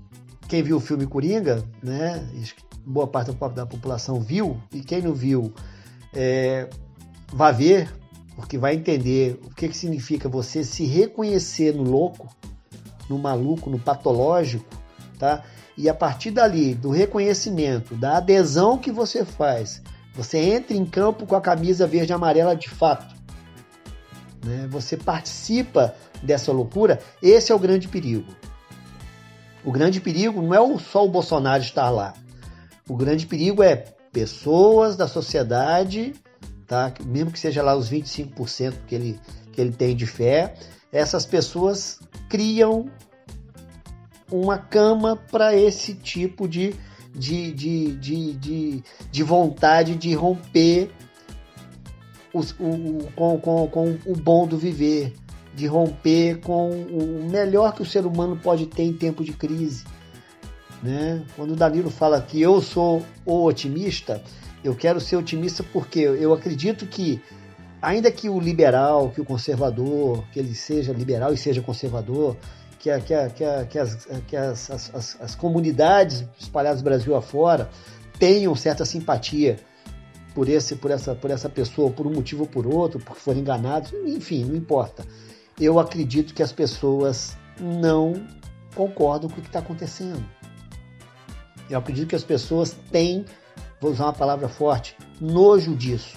[0.48, 2.26] quem viu o filme Coringa, né,
[2.84, 5.52] boa parte da população viu, e quem não viu,
[6.14, 6.68] é,
[7.32, 7.92] vai ver,
[8.34, 12.28] porque vai entender o que, que significa você se reconhecer no louco,
[13.08, 14.64] no maluco, no patológico,
[15.18, 15.42] tá?
[15.76, 19.82] E a partir dali, do reconhecimento, da adesão que você faz,
[20.14, 23.17] você entra em campo com a camisa verde e amarela de fato.
[24.44, 24.66] Né?
[24.70, 28.34] Você participa dessa loucura, esse é o grande perigo.
[29.64, 32.14] O grande perigo não é só o Bolsonaro estar lá.
[32.88, 33.76] O grande perigo é
[34.12, 36.14] pessoas da sociedade,
[36.66, 36.92] tá?
[37.04, 39.20] mesmo que seja lá os 25% que ele,
[39.52, 40.54] que ele tem de fé,
[40.90, 42.86] essas pessoas criam
[44.30, 46.74] uma cama para esse tipo de,
[47.14, 50.90] de, de, de, de, de vontade de romper
[52.32, 55.14] os, o, com, com, com o bom do viver,
[55.54, 59.84] de romper com o melhor que o ser humano pode ter em tempo de crise.
[60.82, 61.24] Né?
[61.34, 64.22] Quando o Danilo fala que eu sou o otimista,
[64.62, 67.20] eu quero ser otimista porque eu acredito que,
[67.82, 72.36] ainda que o liberal, que o conservador, que ele seja liberal e seja conservador,
[72.78, 76.84] que, a, que, a, que, a, que, as, que as, as, as, comunidades espalhadas no
[76.84, 77.68] Brasil afora
[78.18, 79.58] tenham certa simpatia
[80.38, 83.40] por, esse, por, essa, por essa pessoa, por um motivo ou por outro, porque foram
[83.40, 85.04] enganados, enfim, não importa.
[85.60, 88.24] Eu acredito que as pessoas não
[88.72, 90.24] concordam com o que está acontecendo.
[91.68, 93.24] Eu acredito que as pessoas têm,
[93.80, 96.16] vou usar uma palavra forte, nojo disso.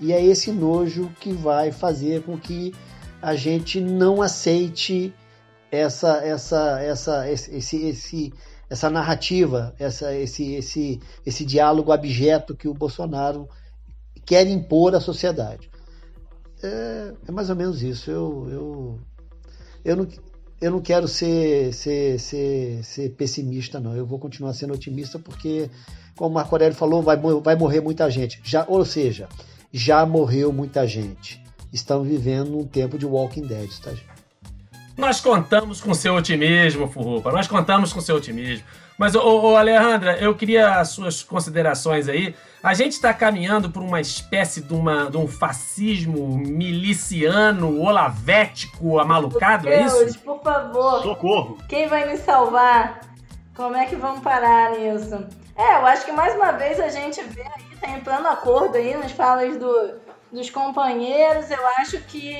[0.00, 2.74] E é esse nojo que vai fazer com que
[3.20, 5.12] a gente não aceite
[5.70, 8.32] essa essa essa esse, esse
[8.70, 13.48] essa narrativa, essa, esse, esse, esse diálogo abjeto que o Bolsonaro
[14.24, 15.68] quer impor à sociedade.
[16.62, 18.10] É, é mais ou menos isso.
[18.10, 19.00] Eu, eu,
[19.84, 20.08] eu, não,
[20.60, 23.96] eu não quero ser, ser, ser, ser pessimista, não.
[23.96, 25.68] Eu vou continuar sendo otimista porque,
[26.16, 28.40] como o Marco Aurélio falou, vai, vai morrer muita gente.
[28.44, 29.28] Já, ou seja,
[29.72, 31.42] já morreu muita gente
[31.72, 34.09] estamos vivendo um tempo de Walking Dead, tá, gente?
[35.00, 37.32] Nós contamos com seu otimismo, Furrupa.
[37.32, 38.66] Nós contamos com seu otimismo.
[38.98, 42.34] Mas, ô, ô Alejandra, eu queria as suas considerações aí.
[42.62, 49.64] A gente está caminhando por uma espécie de, uma, de um fascismo miliciano, olavético, amalucado,
[49.64, 50.18] Deus, é isso?
[50.18, 51.02] por favor.
[51.02, 51.56] Socorro.
[51.66, 53.00] Quem vai nos salvar?
[53.56, 55.26] Como é que vamos parar nisso?
[55.56, 58.76] É, eu acho que mais uma vez a gente vê aí, tá em plano acordo
[58.76, 59.94] aí nas falas do,
[60.30, 61.50] dos companheiros.
[61.50, 62.34] Eu acho que,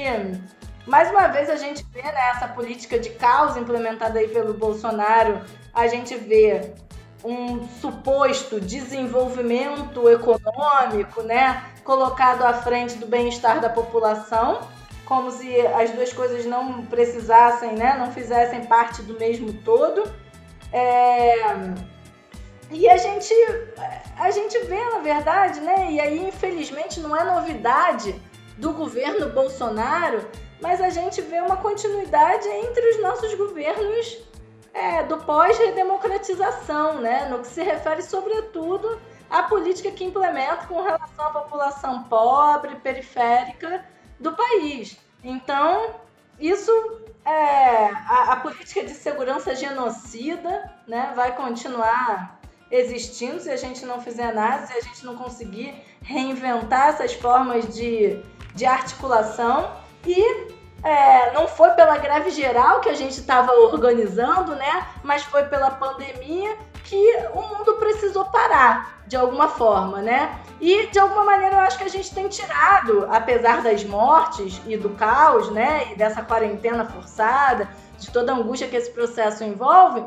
[0.86, 5.40] mais uma vez, a gente vê né, essa política de caos implementada aí pelo Bolsonaro,
[5.72, 6.72] a gente vê
[7.24, 14.60] um suposto desenvolvimento econômico, né, colocado à frente do bem-estar da população,
[15.04, 20.02] como se as duas coisas não precisassem, né, não fizessem parte do mesmo todo.
[20.72, 21.34] É...
[22.70, 23.34] E a gente,
[24.16, 25.90] a gente vê, na verdade, né?
[25.90, 28.14] E aí, infelizmente, não é novidade
[28.56, 30.24] do governo Bolsonaro,
[30.60, 34.18] mas a gente vê uma continuidade entre os nossos governos
[34.72, 37.28] é, do pós-redemocratização, né?
[37.28, 43.84] No que se refere, sobretudo, à política que implementa com relação à população pobre, periférica
[44.18, 44.96] do país.
[45.22, 45.94] Então,
[46.38, 46.70] isso
[47.24, 51.12] é a, a política de segurança genocida, né?
[51.14, 52.40] Vai continuar
[52.70, 57.74] existindo se a gente não fizer nada, se a gente não conseguir reinventar essas formas
[57.74, 58.22] de,
[58.54, 59.79] de articulação.
[60.06, 60.48] E
[60.82, 64.86] é, não foi pela greve geral que a gente estava organizando, né?
[65.02, 70.38] Mas foi pela pandemia que o mundo precisou parar de alguma forma, né?
[70.60, 74.76] E de alguma maneira eu acho que a gente tem tirado, apesar das mortes e
[74.76, 75.92] do caos, né?
[75.92, 80.02] E dessa quarentena forçada, de toda a angústia que esse processo envolve,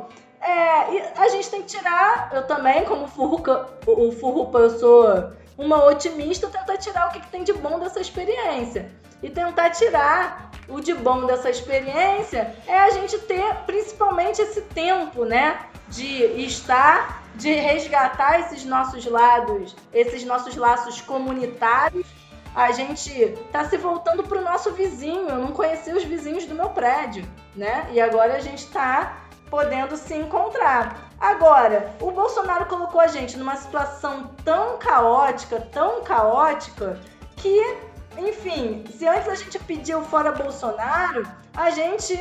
[0.46, 5.86] É, a gente tem que tirar, eu também, como Furruca, o Furrupa, eu sou uma
[5.86, 8.92] otimista, tentar tirar o que, que tem de bom dessa experiência.
[9.24, 15.24] E tentar tirar o de bom dessa experiência é a gente ter principalmente esse tempo,
[15.24, 15.60] né?
[15.88, 22.06] De estar, de resgatar esses nossos lados, esses nossos laços comunitários.
[22.54, 25.30] A gente tá se voltando pro nosso vizinho.
[25.30, 27.88] Eu não conhecia os vizinhos do meu prédio, né?
[27.92, 31.12] E agora a gente tá podendo se encontrar.
[31.20, 37.00] Agora, o Bolsonaro colocou a gente numa situação tão caótica, tão caótica,
[37.38, 37.78] que,
[38.18, 42.18] enfim, se antes a gente pediu fora Bolsonaro, a gente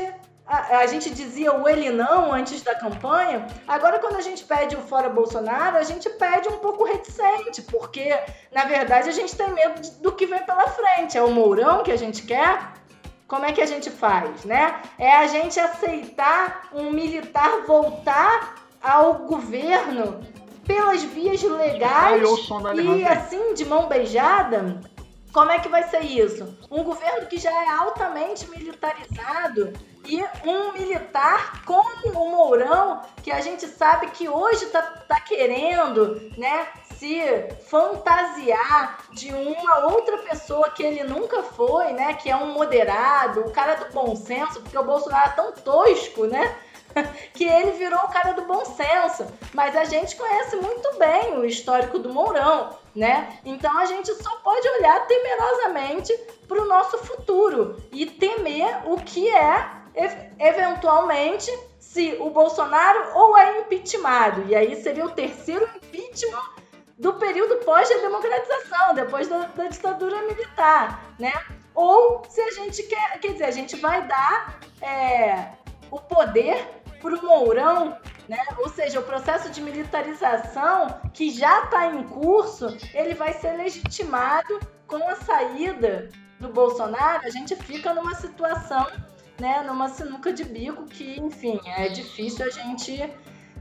[0.47, 4.77] a, a, gente dizia o ele não antes da campanha, agora quando a gente pede
[4.77, 8.15] o fora Bolsonaro, a gente pede um pouco reticente, porque
[8.53, 11.17] na verdade a gente tem medo do que vem pela frente.
[11.17, 12.73] É o Mourão que a gente quer?
[13.27, 14.83] Como é que a gente faz, né?
[14.99, 20.21] É a gente aceitar um militar voltar ao governo
[20.67, 22.23] pelas vias legais
[22.99, 24.81] e assim de mão beijada?
[25.33, 26.57] Como é que vai ser isso?
[26.71, 29.73] Um governo que já é altamente militarizado
[30.07, 36.31] e um militar como o Mourão, que a gente sabe que hoje tá, tá querendo,
[36.37, 36.67] né,
[36.97, 37.21] se
[37.69, 42.15] fantasiar de uma outra pessoa que ele nunca foi, né?
[42.15, 46.27] Que é um moderado, o cara do bom senso, porque o Bolsonaro é tão tosco,
[46.27, 46.57] né?
[47.35, 49.27] que ele virou o cara do bom senso.
[49.53, 53.39] Mas a gente conhece muito bem o histórico do Mourão, né?
[53.45, 56.13] Então a gente só pode olhar temerosamente
[56.47, 59.71] para o nosso futuro e temer o que é,
[60.39, 64.45] eventualmente, se o Bolsonaro ou é impeachmentado.
[64.49, 66.63] E aí seria o terceiro impeachment
[66.99, 71.33] do período pós-democratização, depois da, da, ditadura militar, né?
[71.75, 75.49] Ou se a gente quer, quer dizer, a gente vai dar é,
[75.91, 76.65] o poder
[77.01, 77.99] para o Mourão,
[78.33, 78.39] né?
[78.57, 84.59] Ou seja, o processo de militarização que já está em curso, ele vai ser legitimado
[84.87, 86.09] com a saída
[86.41, 87.27] do Bolsonaro.
[87.27, 88.87] A gente fica numa situação,
[89.39, 89.63] né?
[89.67, 93.13] Numa sinuca de bico que, enfim, é difícil a gente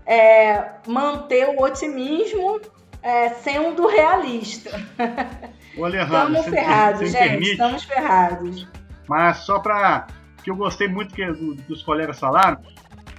[0.05, 2.61] é, manter o otimismo
[3.03, 4.71] é, sendo realista.
[5.75, 7.17] Estamos ferrados, gente.
[7.17, 8.67] Permite, estamos ferrados.
[9.07, 10.07] Mas só para
[10.43, 12.61] que eu gostei muito que, do, que os colegas falaram,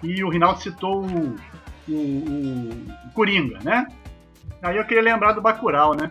[0.02, 1.36] e o Rinaldo citou o,
[1.88, 3.86] o, o, Coringa, né?
[4.62, 6.10] Aí eu queria lembrar do Bacurau, né?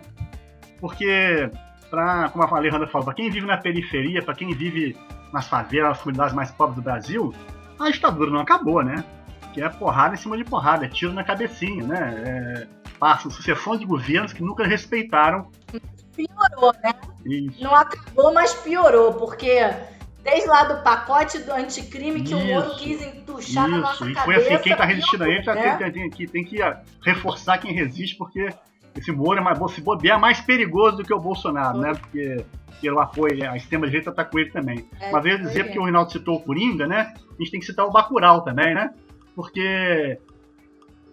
[0.79, 1.49] Porque,
[1.89, 4.97] pra, como a Alejandra falou, para quem vive na periferia, para quem vive
[5.31, 7.33] nas favelas, nas comunidades mais pobres do Brasil,
[7.79, 9.03] a ditadura não acabou, né?
[9.53, 12.23] Que é porrada em cima de porrada, é tiro na cabecinha, né?
[12.25, 12.67] É,
[12.99, 15.49] passa sucessão de governos que nunca respeitaram.
[16.15, 16.93] Piorou, né?
[17.25, 17.63] Isso.
[17.63, 19.59] Não acabou, mas piorou, porque
[20.23, 23.71] desde lá do pacote do anticrime que isso, o Moro quis entuchar isso.
[23.71, 25.77] na nossa e foi assim, quem tá resistindo a ele né?
[25.77, 26.57] tem, tem, tem, tem, que
[27.03, 28.49] reforçar quem resiste, porque
[28.95, 31.93] esse Moro é mais, se bobear, é mais perigoso do que o Bolsonaro, né?
[31.93, 32.45] Porque
[32.81, 34.87] pelo apoio, a extrema-direita tá com ele também.
[34.99, 37.13] É, Mas eu ia dizer, porque o Rinaldo citou o Coringa, né?
[37.15, 38.93] A gente tem que citar o Bacurau também, né?
[39.35, 40.19] Porque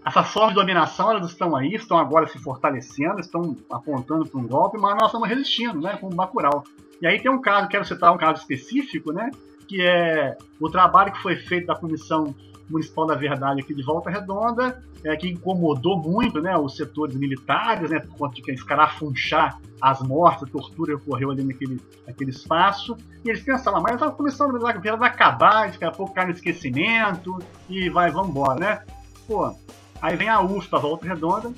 [0.04, 4.46] essas formas de dominação elas estão aí, estão agora se fortalecendo, estão apontando para um
[4.46, 6.64] golpe, mas nós estamos resistindo, né, como Bacurau.
[7.00, 9.30] E aí tem um caso, quero citar um caso específico, né,
[9.66, 12.34] que é o trabalho que foi feito da Comissão
[12.68, 17.90] Municipal da Verdade aqui de Volta Redonda, é, que incomodou muito né, os setores militares,
[17.90, 22.30] né, por conta de que escarafunchar as mortes, a tortura que ocorreu ali naquele, naquele
[22.30, 22.96] espaço.
[23.24, 26.32] E eles pensaram, mas a Comissão da Verdade vai acabar, daqui a pouco cai no
[26.32, 27.38] esquecimento
[27.70, 28.82] e vai, vamos embora, né?
[29.26, 29.54] Pô,
[30.00, 31.52] Aí vem a USP Volta Redonda.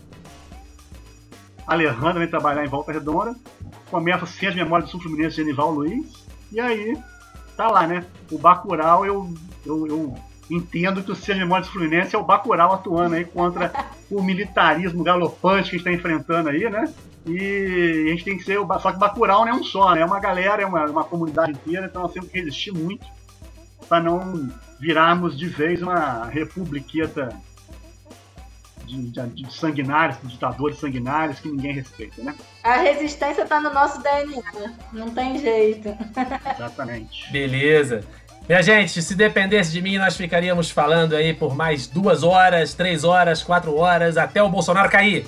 [1.67, 3.37] A Alejandra vem trabalhar em Volta Redonda.
[3.91, 6.25] Começa sem as memórias do Sul Fluminense de Genival Luiz.
[6.53, 6.97] E aí,
[7.57, 8.05] tá lá, né?
[8.31, 9.35] O Bacurau, eu,
[9.67, 10.15] eu, eu
[10.51, 13.73] entendo que o Ciência Memórias do Fluminense é o Bacurau atuando aí contra
[14.11, 16.93] o militarismo galopante que a gente está enfrentando aí, né?
[17.27, 18.59] E a gente tem que ser.
[18.81, 20.01] Só que Bacurau não é um só, né?
[20.01, 23.07] É uma galera, é uma, uma comunidade inteira, então nós temos que resistir muito
[23.89, 27.29] para não virarmos de vez uma republiqueta
[28.91, 32.35] de, de, de sanguinários, de ditadores sanguinários que ninguém respeita, né?
[32.63, 34.43] A resistência tá no nosso DNA,
[34.93, 35.97] não tem jeito.
[36.55, 37.31] Exatamente.
[37.33, 38.05] Beleza.
[38.49, 43.05] Minha gente, se dependesse de mim, nós ficaríamos falando aí por mais duas horas, três
[43.05, 45.27] horas, quatro horas, até o Bolsonaro cair.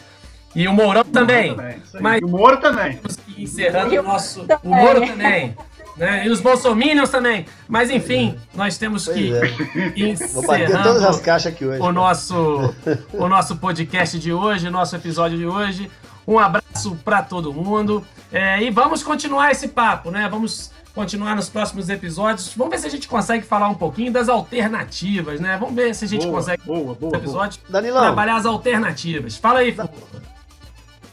[0.54, 1.54] E o Mourão também.
[1.54, 2.20] também Mas...
[2.22, 3.00] O Moro também.
[3.38, 4.46] Encerrando o nosso.
[4.62, 5.56] O Moro também.
[5.96, 6.26] Né?
[6.26, 7.46] E os bolsominions também.
[7.68, 10.42] Mas enfim, nós temos pois que é.
[10.46, 11.80] bater todas as caixas aqui hoje.
[11.80, 12.74] O nosso,
[13.12, 15.90] o nosso podcast de hoje, nosso episódio de hoje.
[16.26, 18.04] Um abraço para todo mundo.
[18.32, 20.28] É, e vamos continuar esse papo, né?
[20.30, 22.52] Vamos continuar nos próximos episódios.
[22.56, 25.56] Vamos ver se a gente consegue falar um pouquinho das alternativas, né?
[25.58, 28.02] Vamos ver se a gente Boa, consegue boa, boa, episódio Danilão.
[28.02, 29.36] trabalhar as alternativas.
[29.36, 30.22] Fala aí, Furrupa.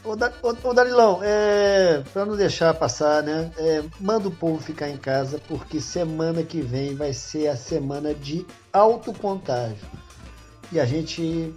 [0.02, 0.32] Ô, Da-
[0.74, 3.50] Danilão, é, não deixar passar, né?
[3.58, 8.14] é, manda o povo ficar em casa, porque semana que vem vai ser a semana
[8.14, 9.76] de autocontágio.
[10.72, 11.54] E a gente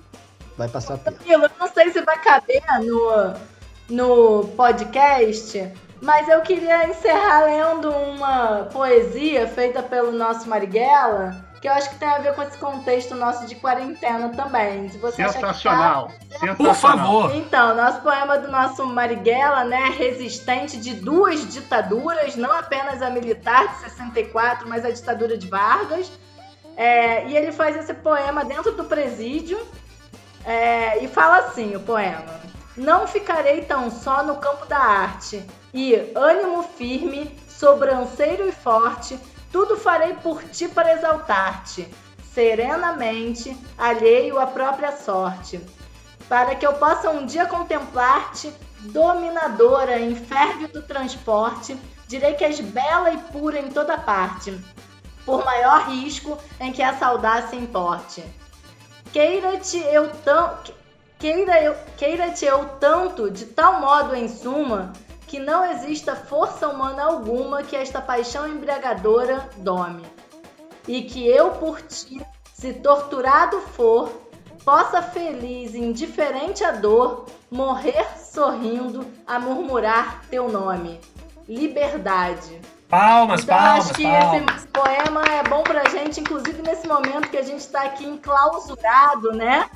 [0.58, 1.20] vai passar perto.
[1.20, 3.34] Danilo, eu não sei se vai caber no,
[3.90, 5.72] no podcast,
[6.02, 11.96] mas eu queria encerrar lendo uma poesia feita pelo nosso Marighella, que eu acho que
[11.96, 14.90] tem a ver com esse contexto nosso de quarentena também.
[14.90, 16.12] Se você que tá- Sensacional.
[16.30, 16.56] Sensacional.
[16.58, 17.34] Por favor.
[17.38, 23.66] Então, nosso poema do nosso Marighella, né, resistente de duas ditaduras, não apenas a militar
[23.70, 26.12] de 64, mas a ditadura de Vargas.
[26.76, 29.58] É, e ele faz esse poema dentro do presídio
[30.44, 32.42] é, e fala assim, o poema.
[32.76, 35.42] Não ficarei tão só no campo da arte
[35.74, 39.18] e, ânimo firme, sobranceiro e forte,
[39.54, 41.88] tudo farei por ti para exaltar-te,
[42.34, 45.62] serenamente, alheio à própria sorte
[46.28, 51.78] para que eu possa um dia contemplar-te, dominadora em férvio do transporte,
[52.08, 54.58] direi que és bela e pura em toda parte,
[55.26, 58.24] por maior risco em que essa audácia importe.
[59.12, 60.58] Queira-te eu tão
[61.20, 64.92] queira eu queira-te eu tanto de tal modo em suma
[65.34, 70.06] que não exista força humana alguma que esta paixão embriagadora dome,
[70.88, 72.24] e que eu por ti,
[72.54, 74.12] se torturado for,
[74.64, 81.02] possa feliz, indiferente à dor, morrer sorrindo a murmurar teu nome.
[81.50, 82.62] Liberdade.
[82.88, 84.56] Palmas, então, palmas, acho que palmas.
[84.56, 89.32] esse poema é bom pra gente, inclusive nesse momento que a gente está aqui enclausurado,
[89.32, 89.68] né?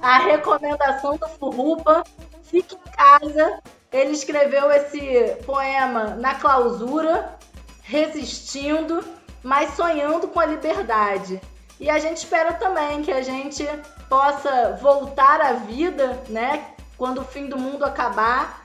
[0.00, 2.04] A recomendação do Furrupa,
[2.50, 3.60] fique em casa.
[3.92, 7.38] Ele escreveu esse poema na clausura,
[7.82, 9.02] resistindo,
[9.42, 11.40] mas sonhando com a liberdade.
[11.78, 13.66] E a gente espera também que a gente
[14.08, 16.74] possa voltar à vida, né?
[16.98, 18.62] Quando o fim do mundo acabar,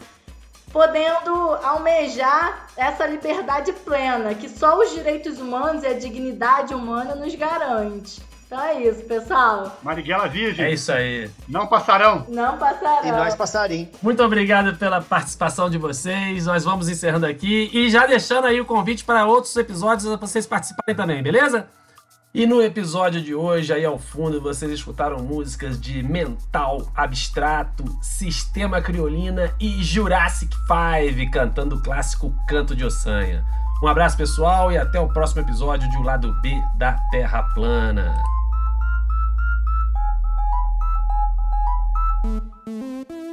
[0.71, 1.31] podendo
[1.63, 8.21] almejar essa liberdade plena que só os direitos humanos e a dignidade humana nos garante.
[8.55, 9.77] Então é isso, pessoal.
[9.83, 11.29] Marighella Virgem, É isso aí.
[11.45, 12.25] não passarão.
[12.29, 13.05] Não passarão.
[13.05, 13.89] E nós passarinho.
[14.01, 16.45] Muito obrigado pela participação de vocês.
[16.45, 20.47] Nós vamos encerrando aqui e já deixando aí o convite para outros episódios para vocês
[20.47, 21.67] participarem também, beleza?
[22.33, 28.81] E no episódio de hoje, aí ao fundo, vocês escutaram músicas de Mental Abstrato, Sistema
[28.81, 33.43] Criolina e Jurassic Five cantando o clássico Canto de Ossanha.
[33.83, 38.34] Um abraço pessoal e até o próximo episódio de O Lado B da Terra Plana.
[42.25, 43.24] うん。